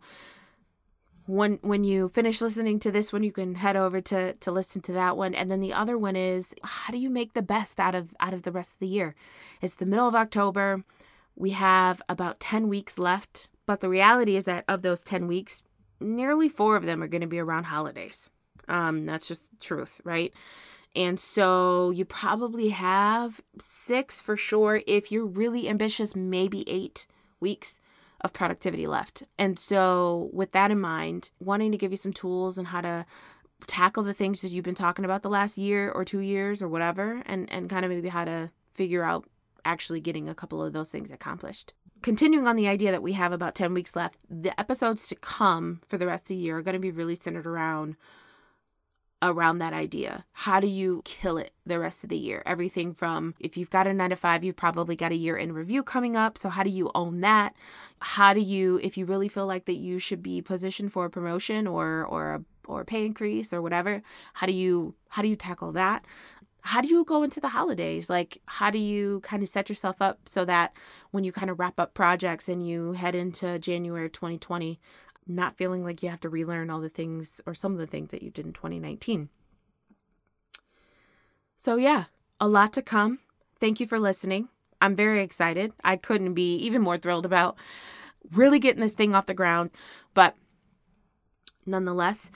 when 1.28 1.58
when 1.62 1.84
you 1.84 2.10
finish 2.10 2.42
listening 2.42 2.80
to 2.80 2.92
this 2.92 3.12
one, 3.12 3.24
you 3.24 3.32
can 3.32 3.56
head 3.56 3.76
over 3.76 4.00
to 4.02 4.34
to 4.34 4.52
listen 4.52 4.82
to 4.84 4.92
that 4.94 5.18
one. 5.18 5.34
And 5.34 5.50
then 5.52 5.60
the 5.60 5.74
other 5.74 5.98
one 5.98 6.16
is 6.16 6.54
how 6.64 6.92
do 6.92 7.00
you 7.00 7.10
make 7.10 7.34
the 7.34 7.42
best 7.42 7.80
out 7.80 7.96
of 7.96 8.14
out 8.20 8.34
of 8.34 8.44
the 8.44 8.52
rest 8.52 8.74
of 8.74 8.80
the 8.80 8.88
year? 8.88 9.16
It's 9.62 9.76
the 9.76 9.86
middle 9.86 10.08
of 10.08 10.16
October. 10.16 10.84
We 11.36 11.52
have 11.52 12.02
about 12.08 12.40
10 12.40 12.70
weeks 12.70 12.98
left, 12.98 13.50
but 13.66 13.82
the 13.82 13.90
reality 13.90 14.38
is 14.38 14.46
that 14.46 14.64
of 14.70 14.84
those 14.84 15.02
10 15.02 15.28
weeks, 15.28 15.64
nearly 16.00 16.48
4 16.48 16.78
of 16.78 16.86
them 16.86 17.04
are 17.04 17.10
going 17.10 17.22
to 17.22 17.28
be 17.28 17.40
around 17.40 17.66
holidays. 17.66 18.30
Um 18.68 19.06
that's 19.06 19.28
just 19.28 19.50
truth, 19.60 20.02
right? 20.04 20.34
And 20.96 21.20
so 21.20 21.92
you 21.92 22.06
probably 22.06 22.70
have 22.70 23.42
6 23.60 24.22
for 24.22 24.38
sure 24.38 24.82
if 24.88 25.12
you're 25.12 25.26
really 25.26 25.68
ambitious, 25.68 26.16
maybe 26.16 26.64
8 26.70 27.08
weeks 27.40 27.82
of 28.22 28.34
productivity 28.34 28.88
left. 28.88 29.24
And 29.38 29.60
so, 29.60 30.30
with 30.34 30.52
that 30.52 30.72
in 30.72 30.80
mind, 30.80 31.32
wanting 31.40 31.72
to 31.72 31.78
give 31.78 31.92
you 31.92 31.98
some 31.98 32.14
tools 32.14 32.58
on 32.58 32.66
how 32.66 32.82
to 32.82 33.06
tackle 33.68 34.04
the 34.04 34.14
things 34.14 34.42
that 34.42 34.50
you've 34.50 34.66
been 34.66 34.76
talking 34.76 35.06
about 35.06 35.22
the 35.22 35.30
last 35.30 35.58
year 35.58 35.92
or 35.92 36.04
two 36.04 36.20
years 36.20 36.62
or 36.62 36.68
whatever, 36.68 37.22
and, 37.26 37.52
and 37.52 37.70
kind 37.70 37.86
of 37.86 37.92
maybe 37.92 38.10
how 38.10 38.26
to 38.26 38.52
figure 38.74 39.04
out 39.04 39.26
actually 39.64 40.00
getting 40.00 40.30
a 40.30 40.36
couple 40.36 40.64
of 40.64 40.74
those 40.74 40.92
things 40.92 41.12
accomplished. 41.12 41.74
Continuing 42.02 42.48
on 42.48 42.56
the 42.56 42.68
idea 42.68 42.92
that 42.92 43.02
we 43.02 43.14
have 43.14 43.32
about 43.32 43.56
10 43.56 43.74
weeks 43.74 43.96
left, 43.96 44.18
the 44.30 44.58
episodes 44.60 45.08
to 45.08 45.16
come 45.16 45.82
for 45.88 45.98
the 45.98 46.06
rest 46.06 46.26
of 46.26 46.28
the 46.30 46.36
year 46.36 46.58
are 46.58 46.62
going 46.62 46.74
to 46.74 46.80
be 46.80 46.92
really 46.92 47.16
centered 47.16 47.48
around 47.48 47.96
around 49.30 49.60
that 49.60 49.74
idea. 49.74 50.26
How 50.34 50.60
do 50.60 50.68
you 50.68 51.02
kill 51.06 51.38
it 51.38 51.52
the 51.66 51.80
rest 51.80 52.04
of 52.04 52.10
the 52.10 52.18
year? 52.18 52.44
Everything 52.46 52.94
from 52.94 53.36
if 53.40 53.58
you've 53.58 53.70
got 53.70 53.88
a 53.88 53.94
nine 53.94 54.10
to 54.12 54.16
five, 54.16 54.44
you've 54.44 54.56
probably 54.56 54.96
got 54.96 55.12
a 55.12 55.16
year 55.16 55.36
in 55.38 55.54
review 55.54 55.84
coming 55.84 56.16
up. 56.16 56.38
So, 56.38 56.50
how 56.50 56.64
do 56.64 56.70
you 56.70 56.92
own 56.96 57.22
that? 57.22 57.56
How 58.00 58.34
do 58.34 58.42
you, 58.42 58.80
if 58.84 58.98
you 58.98 59.06
really 59.06 59.28
feel 59.28 59.48
like 59.48 59.66
that 59.66 59.76
you 59.76 60.00
should 60.00 60.22
be 60.24 60.42
positioned 60.42 60.92
for 60.92 61.06
a 61.06 61.10
promotion 61.10 61.68
or, 61.68 62.06
or 62.06 62.36
a 62.36 62.44
or 62.68 62.84
pay 62.84 63.06
increase 63.06 63.54
or 63.54 63.62
whatever 63.62 64.02
how 64.34 64.48
do 64.48 64.54
you 64.54 64.96
how 65.10 65.22
do 65.22 65.28
you 65.28 65.36
tackle 65.36 65.72
that 65.72 66.06
how 66.62 66.82
do 66.82 66.88
you 66.88 67.06
go 67.06 67.22
into 67.22 67.40
the 67.40 67.50
holidays 67.50 68.10
like 68.10 68.42
how 68.48 68.70
do 68.70 68.80
you 68.80 69.20
kind 69.22 69.44
of 69.44 69.50
set 69.50 69.70
yourself 69.70 70.02
up 70.02 70.20
so 70.26 70.44
that 70.44 70.76
when 71.12 71.24
you 71.24 71.32
kind 71.32 71.52
of 71.52 71.60
wrap 71.60 71.80
up 71.80 71.94
projects 71.94 72.50
and 72.50 72.68
you 72.68 72.94
head 72.94 73.16
into 73.16 73.60
january 73.60 74.10
2020 74.10 74.80
not 75.28 75.58
feeling 75.58 75.84
like 75.84 76.04
you 76.04 76.10
have 76.10 76.20
to 76.22 76.30
relearn 76.30 76.70
all 76.70 76.80
the 76.80 76.90
things 76.90 77.42
or 77.46 77.54
some 77.54 77.74
of 77.74 77.80
the 77.80 77.88
things 77.88 78.12
that 78.12 78.22
you 78.22 78.30
did 78.30 78.46
in 78.46 78.54
2019. 78.54 79.30
So, 81.56 81.78
yeah, 81.78 82.06
a 82.40 82.48
lot 82.48 82.74
to 82.74 82.82
come. 82.82 83.20
Thank 83.60 83.80
you 83.80 83.88
for 83.88 84.00
listening. 84.00 84.50
I'm 84.82 84.96
very 84.96 85.22
excited. 85.22 85.72
I 85.84 85.96
couldn't 85.96 86.34
be 86.34 86.56
even 86.58 86.82
more 86.82 86.98
thrilled 86.98 87.26
about 87.26 87.56
really 88.32 88.60
getting 88.60 88.82
this 88.82 88.92
thing 88.92 89.16
off 89.16 89.26
the 89.26 89.34
ground. 89.34 89.72
But 90.14 90.36
nonetheless, 91.66 92.30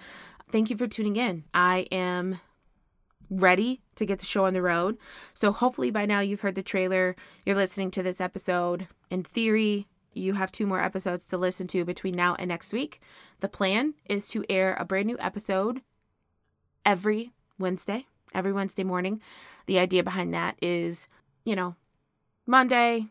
thank 0.51 0.69
you 0.69 0.77
for 0.77 0.87
tuning 0.87 1.15
in. 1.15 1.43
I 1.53 1.85
am 1.91 2.39
ready 3.29 3.81
to 3.95 4.05
get 4.05 4.19
the 4.19 4.25
show 4.25 4.45
on 4.45 4.53
the 4.53 4.61
road. 4.61 4.97
So 5.33 5.51
hopefully 5.51 5.91
by 5.91 6.05
now 6.05 6.21
you've 6.21 6.41
heard 6.41 6.55
the 6.55 6.63
trailer. 6.63 7.15
You're 7.45 7.55
listening 7.55 7.91
to 7.91 8.03
this 8.03 8.21
episode. 8.21 8.87
In 9.09 9.23
theory, 9.23 9.87
you 10.13 10.33
have 10.33 10.51
two 10.51 10.65
more 10.65 10.81
episodes 10.81 11.27
to 11.27 11.37
listen 11.37 11.67
to 11.67 11.85
between 11.85 12.15
now 12.15 12.35
and 12.39 12.49
next 12.49 12.73
week. 12.73 13.01
The 13.39 13.49
plan 13.49 13.93
is 14.05 14.27
to 14.29 14.45
air 14.49 14.75
a 14.79 14.85
brand 14.85 15.07
new 15.07 15.17
episode 15.19 15.81
every 16.85 17.31
Wednesday, 17.57 18.05
every 18.33 18.51
Wednesday 18.51 18.83
morning. 18.83 19.21
The 19.65 19.79
idea 19.79 20.03
behind 20.03 20.33
that 20.33 20.57
is, 20.61 21.07
you 21.45 21.55
know, 21.55 21.75
Monday, 22.45 23.07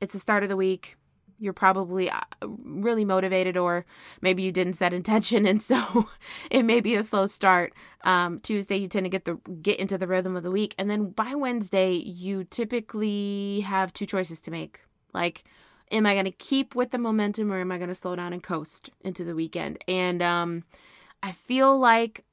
it's 0.00 0.12
the 0.12 0.18
start 0.18 0.42
of 0.42 0.48
the 0.48 0.56
week. 0.56 0.96
You're 1.38 1.52
probably 1.52 2.10
uh, 2.10 2.20
really 2.46 3.04
motivated, 3.04 3.56
or 3.56 3.84
maybe 4.22 4.42
you 4.42 4.52
didn't 4.52 4.74
set 4.74 4.94
intention, 4.94 5.46
and 5.50 5.62
so 5.62 6.08
it 6.50 6.62
may 6.62 6.80
be 6.80 6.94
a 6.94 7.02
slow 7.02 7.26
start. 7.26 7.74
Um, 8.04 8.40
Tuesday, 8.40 8.76
you 8.76 8.88
tend 8.88 9.04
to 9.04 9.10
get 9.10 9.24
the 9.24 9.34
get 9.62 9.78
into 9.78 9.98
the 9.98 10.06
rhythm 10.06 10.36
of 10.36 10.42
the 10.42 10.50
week, 10.50 10.74
and 10.78 10.90
then 10.90 11.10
by 11.10 11.34
Wednesday, 11.34 11.92
you 11.92 12.44
typically 12.44 13.60
have 13.60 13.92
two 13.92 14.06
choices 14.06 14.40
to 14.42 14.50
make. 14.50 14.80
Like, 15.12 15.44
am 15.90 16.06
I 16.06 16.14
going 16.14 16.24
to 16.24 16.30
keep 16.30 16.74
with 16.74 16.90
the 16.90 16.98
momentum 16.98 17.52
or 17.52 17.60
am 17.60 17.72
I 17.72 17.78
going 17.78 17.88
to 17.88 17.94
slow 17.94 18.16
down 18.16 18.32
and 18.32 18.42
coast 18.42 18.90
into 19.02 19.24
the 19.24 19.34
weekend? 19.34 19.82
And 19.86 20.22
um, 20.22 20.64
I 21.22 21.32
feel 21.32 21.78
like 21.78 22.24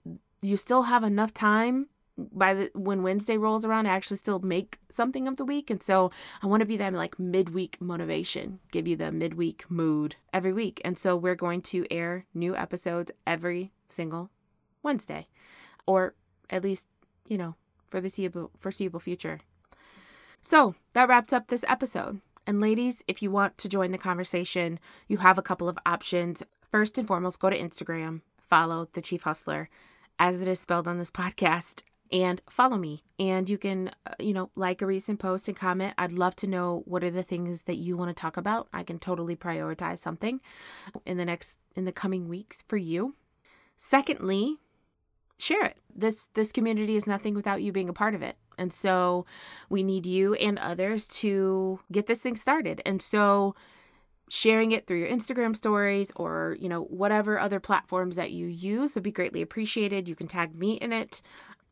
you 0.42 0.58
still 0.58 0.84
have 0.84 1.04
enough 1.04 1.34
time 1.34 1.88
by 2.16 2.54
the 2.54 2.72
when 2.76 3.02
Wednesday 3.02 3.38
rolls 3.38 3.66
around 3.66 3.86
to 3.86 3.90
actually 3.90 4.18
still 4.18 4.40
make 4.40 4.80
something 4.90 5.28
of 5.28 5.38
the 5.38 5.46
week. 5.46 5.70
And 5.70 5.82
so 5.82 6.12
I 6.42 6.48
want 6.48 6.62
to 6.62 6.66
be 6.66 6.78
that 6.78 6.94
like 6.94 7.18
midweek 7.18 7.82
motivation, 7.82 8.60
give 8.72 8.88
you 8.88 8.96
the 8.96 9.12
midweek 9.12 9.70
mood 9.70 10.16
every 10.32 10.54
week. 10.54 10.80
And 10.86 10.98
so 10.98 11.16
we're 11.16 11.36
going 11.36 11.62
to 11.64 11.88
air 11.90 12.26
new 12.34 12.56
episodes 12.56 13.12
every 13.26 13.72
single 13.90 14.30
Wednesday, 14.84 15.28
or 15.88 16.14
at 16.50 16.64
least, 16.64 16.88
you 17.28 17.38
know, 17.38 17.56
for 17.90 18.00
the 18.00 18.50
foreseeable 18.60 19.00
future. 19.00 19.40
So 20.42 20.76
that 20.94 21.08
wraps 21.08 21.34
up 21.34 21.48
this 21.48 21.66
episode. 21.68 22.22
And 22.46 22.60
ladies, 22.60 23.04
if 23.08 23.22
you 23.22 23.32
want 23.32 23.58
to 23.60 23.70
join 23.70 23.92
the 23.92 23.98
conversation, 23.98 24.80
you 25.08 25.18
have 25.18 25.38
a 25.38 25.44
couple 25.44 25.70
of 25.70 25.78
options. 25.86 26.44
First 26.70 26.98
and 26.98 27.08
foremost, 27.08 27.40
go 27.40 27.50
to 27.50 27.58
Instagram, 27.58 28.22
follow 28.38 28.90
the 28.94 29.02
Chief 29.02 29.24
Hustlher 29.24 29.70
as 30.20 30.42
it 30.42 30.48
is 30.48 30.60
spelled 30.60 30.88
on 30.88 30.98
this 30.98 31.10
podcast 31.10 31.82
and 32.12 32.42
follow 32.50 32.78
me. 32.78 33.04
And 33.20 33.50
you 33.50 33.58
can 33.58 33.92
uh, 34.06 34.14
you 34.20 34.34
know 34.34 34.52
like 34.56 34.82
a 34.82 34.86
recent 34.86 35.20
post 35.20 35.48
and 35.48 35.58
comment. 35.58 35.94
I'd 35.98 36.12
love 36.12 36.36
to 36.38 36.48
know 36.48 36.84
what 36.86 37.04
are 37.04 37.10
the 37.10 37.24
things 37.24 37.64
that 37.64 37.76
you 37.76 37.98
want 37.98 38.16
to 38.16 38.22
talk 38.22 38.38
about. 38.38 38.68
I 38.74 38.84
can 38.84 39.00
totally 39.00 39.36
prioritize 39.36 40.00
something 40.00 40.40
in 41.06 41.18
the 41.18 41.26
next 41.26 41.60
in 41.76 41.86
the 41.86 41.92
coming 41.92 42.30
weeks 42.30 42.64
for 42.68 42.78
you. 42.78 43.16
Secondly 43.76 44.60
share 45.38 45.66
it 45.66 45.78
this 45.96 46.28
this 46.34 46.52
community 46.52 46.96
is 46.96 47.08
nothing 47.08 47.34
without 47.34 47.62
you 47.62 47.72
being 47.72 47.90
a 47.90 47.94
part 47.94 48.16
of 48.16 48.22
it 48.22 48.38
and 48.58 48.72
so 48.74 49.26
we 49.70 49.84
need 49.84 50.06
you 50.06 50.34
and 50.36 50.60
others 50.60 51.08
to 51.20 51.80
get 51.92 52.08
this 52.08 52.22
thing 52.22 52.36
started. 52.36 52.82
And 52.86 53.02
so 53.02 53.56
sharing 54.30 54.72
it 54.72 54.88
through 54.88 55.00
your 55.00 55.10
Instagram 55.10 55.56
stories 55.56 56.12
or, 56.16 56.58
you 56.60 56.70
know, 56.70 56.84
whatever 56.84 57.40
other 57.40 57.60
platforms 57.60 58.16
that 58.16 58.32
you 58.32 58.48
use 58.48 58.96
would 58.96 59.04
be 59.04 59.12
greatly 59.12 59.42
appreciated. 59.42 60.08
You 60.08 60.16
can 60.16 60.28
tag 60.28 60.56
me 60.56 60.74
in 60.74 60.92
it. 60.94 61.22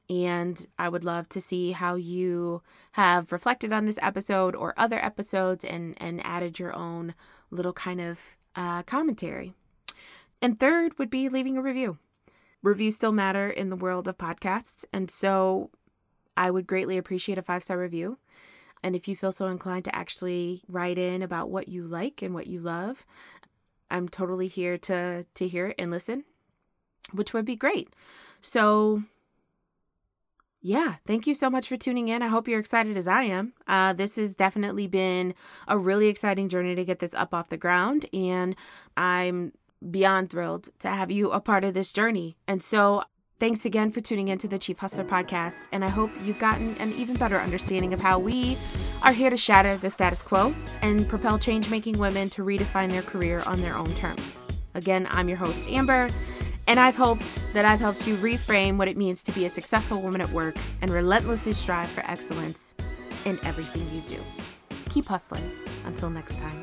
And 0.09 0.67
I 0.77 0.89
would 0.89 1.05
love 1.05 1.29
to 1.29 1.39
see 1.39 1.71
how 1.71 1.95
you 1.95 2.61
have 2.93 3.31
reflected 3.31 3.71
on 3.71 3.85
this 3.85 3.99
episode 4.01 4.55
or 4.55 4.73
other 4.75 5.03
episodes 5.03 5.63
and, 5.63 5.95
and 6.01 6.25
added 6.25 6.59
your 6.59 6.75
own 6.75 7.15
little 7.49 7.71
kind 7.71 8.01
of 8.01 8.35
uh, 8.55 8.83
commentary. 8.83 9.53
And 10.41 10.59
third 10.59 10.97
would 10.99 11.09
be 11.09 11.29
leaving 11.29 11.57
a 11.57 11.61
review. 11.61 11.97
Reviews 12.63 12.95
still 12.95 13.11
matter 13.11 13.49
in 13.49 13.69
the 13.69 13.75
world 13.75 14.07
of 14.07 14.17
podcasts. 14.17 14.85
And 14.93 15.09
so 15.09 15.71
I 16.37 16.51
would 16.51 16.67
greatly 16.67 16.97
appreciate 16.97 17.37
a 17.37 17.41
five 17.41 17.63
star 17.63 17.77
review. 17.77 18.17
And 18.83 18.95
if 18.95 19.07
you 19.07 19.15
feel 19.15 19.31
so 19.31 19.47
inclined 19.47 19.85
to 19.85 19.95
actually 19.95 20.63
write 20.67 20.97
in 20.97 21.21
about 21.21 21.49
what 21.49 21.67
you 21.67 21.83
like 21.83 22.21
and 22.21 22.33
what 22.33 22.47
you 22.47 22.59
love, 22.59 23.05
I'm 23.89 24.09
totally 24.09 24.47
here 24.47 24.77
to 24.79 25.25
to 25.33 25.47
hear 25.47 25.67
it 25.67 25.75
and 25.77 25.91
listen, 25.91 26.23
which 27.11 27.33
would 27.33 27.45
be 27.45 27.55
great. 27.55 27.89
So 28.39 29.03
yeah, 30.63 30.95
thank 31.07 31.25
you 31.25 31.33
so 31.33 31.49
much 31.49 31.67
for 31.67 31.75
tuning 31.75 32.07
in. 32.07 32.21
I 32.21 32.27
hope 32.27 32.47
you're 32.47 32.59
excited 32.59 32.95
as 32.95 33.07
I 33.07 33.23
am. 33.23 33.53
Uh, 33.67 33.93
this 33.93 34.15
has 34.17 34.35
definitely 34.35 34.85
been 34.85 35.33
a 35.67 35.77
really 35.77 36.07
exciting 36.07 36.49
journey 36.49 36.75
to 36.75 36.85
get 36.85 36.99
this 36.99 37.15
up 37.15 37.33
off 37.33 37.49
the 37.49 37.57
ground, 37.57 38.05
and 38.13 38.55
I'm 38.95 39.53
beyond 39.89 40.29
thrilled 40.29 40.69
to 40.79 40.89
have 40.89 41.11
you 41.11 41.31
a 41.31 41.41
part 41.41 41.63
of 41.63 41.73
this 41.73 41.91
journey. 41.91 42.37
And 42.47 42.61
so 42.61 43.03
Thanks 43.41 43.65
again 43.65 43.89
for 43.89 44.01
tuning 44.01 44.27
into 44.27 44.47
the 44.47 44.59
Chief 44.59 44.77
Hustlher 44.77 45.03
podcast, 45.03 45.67
and 45.71 45.83
I 45.83 45.87
hope 45.87 46.11
you've 46.23 46.37
gotten 46.37 46.77
an 46.77 46.93
even 46.93 47.15
better 47.15 47.39
understanding 47.39 47.91
of 47.91 47.99
how 47.99 48.19
we 48.19 48.55
are 49.01 49.13
here 49.13 49.31
to 49.31 49.35
shatter 49.35 49.77
the 49.77 49.89
status 49.89 50.21
quo 50.21 50.53
and 50.83 51.09
propel 51.09 51.39
change 51.39 51.71
making 51.71 51.97
women 51.97 52.29
to 52.29 52.43
redefine 52.43 52.89
their 52.89 53.01
career 53.01 53.41
on 53.47 53.59
their 53.59 53.75
own 53.75 53.91
terms. 53.95 54.37
Again, 54.75 55.07
I'm 55.09 55.27
your 55.27 55.39
host, 55.39 55.67
Amber, 55.69 56.11
and 56.67 56.79
I've 56.79 56.95
hoped 56.95 57.47
that 57.53 57.65
I've 57.65 57.79
helped 57.79 58.07
you 58.07 58.15
reframe 58.17 58.77
what 58.77 58.87
it 58.87 58.95
means 58.95 59.23
to 59.23 59.31
be 59.31 59.45
a 59.45 59.49
successful 59.49 60.03
woman 60.03 60.21
at 60.21 60.29
work 60.29 60.55
and 60.83 60.91
relentlessly 60.91 61.53
strive 61.53 61.89
for 61.89 62.01
excellence 62.01 62.75
in 63.25 63.39
everything 63.43 63.89
you 63.91 64.01
do. 64.01 64.23
Keep 64.89 65.07
hustling. 65.07 65.51
Until 65.85 66.11
next 66.11 66.37
time. 66.37 66.61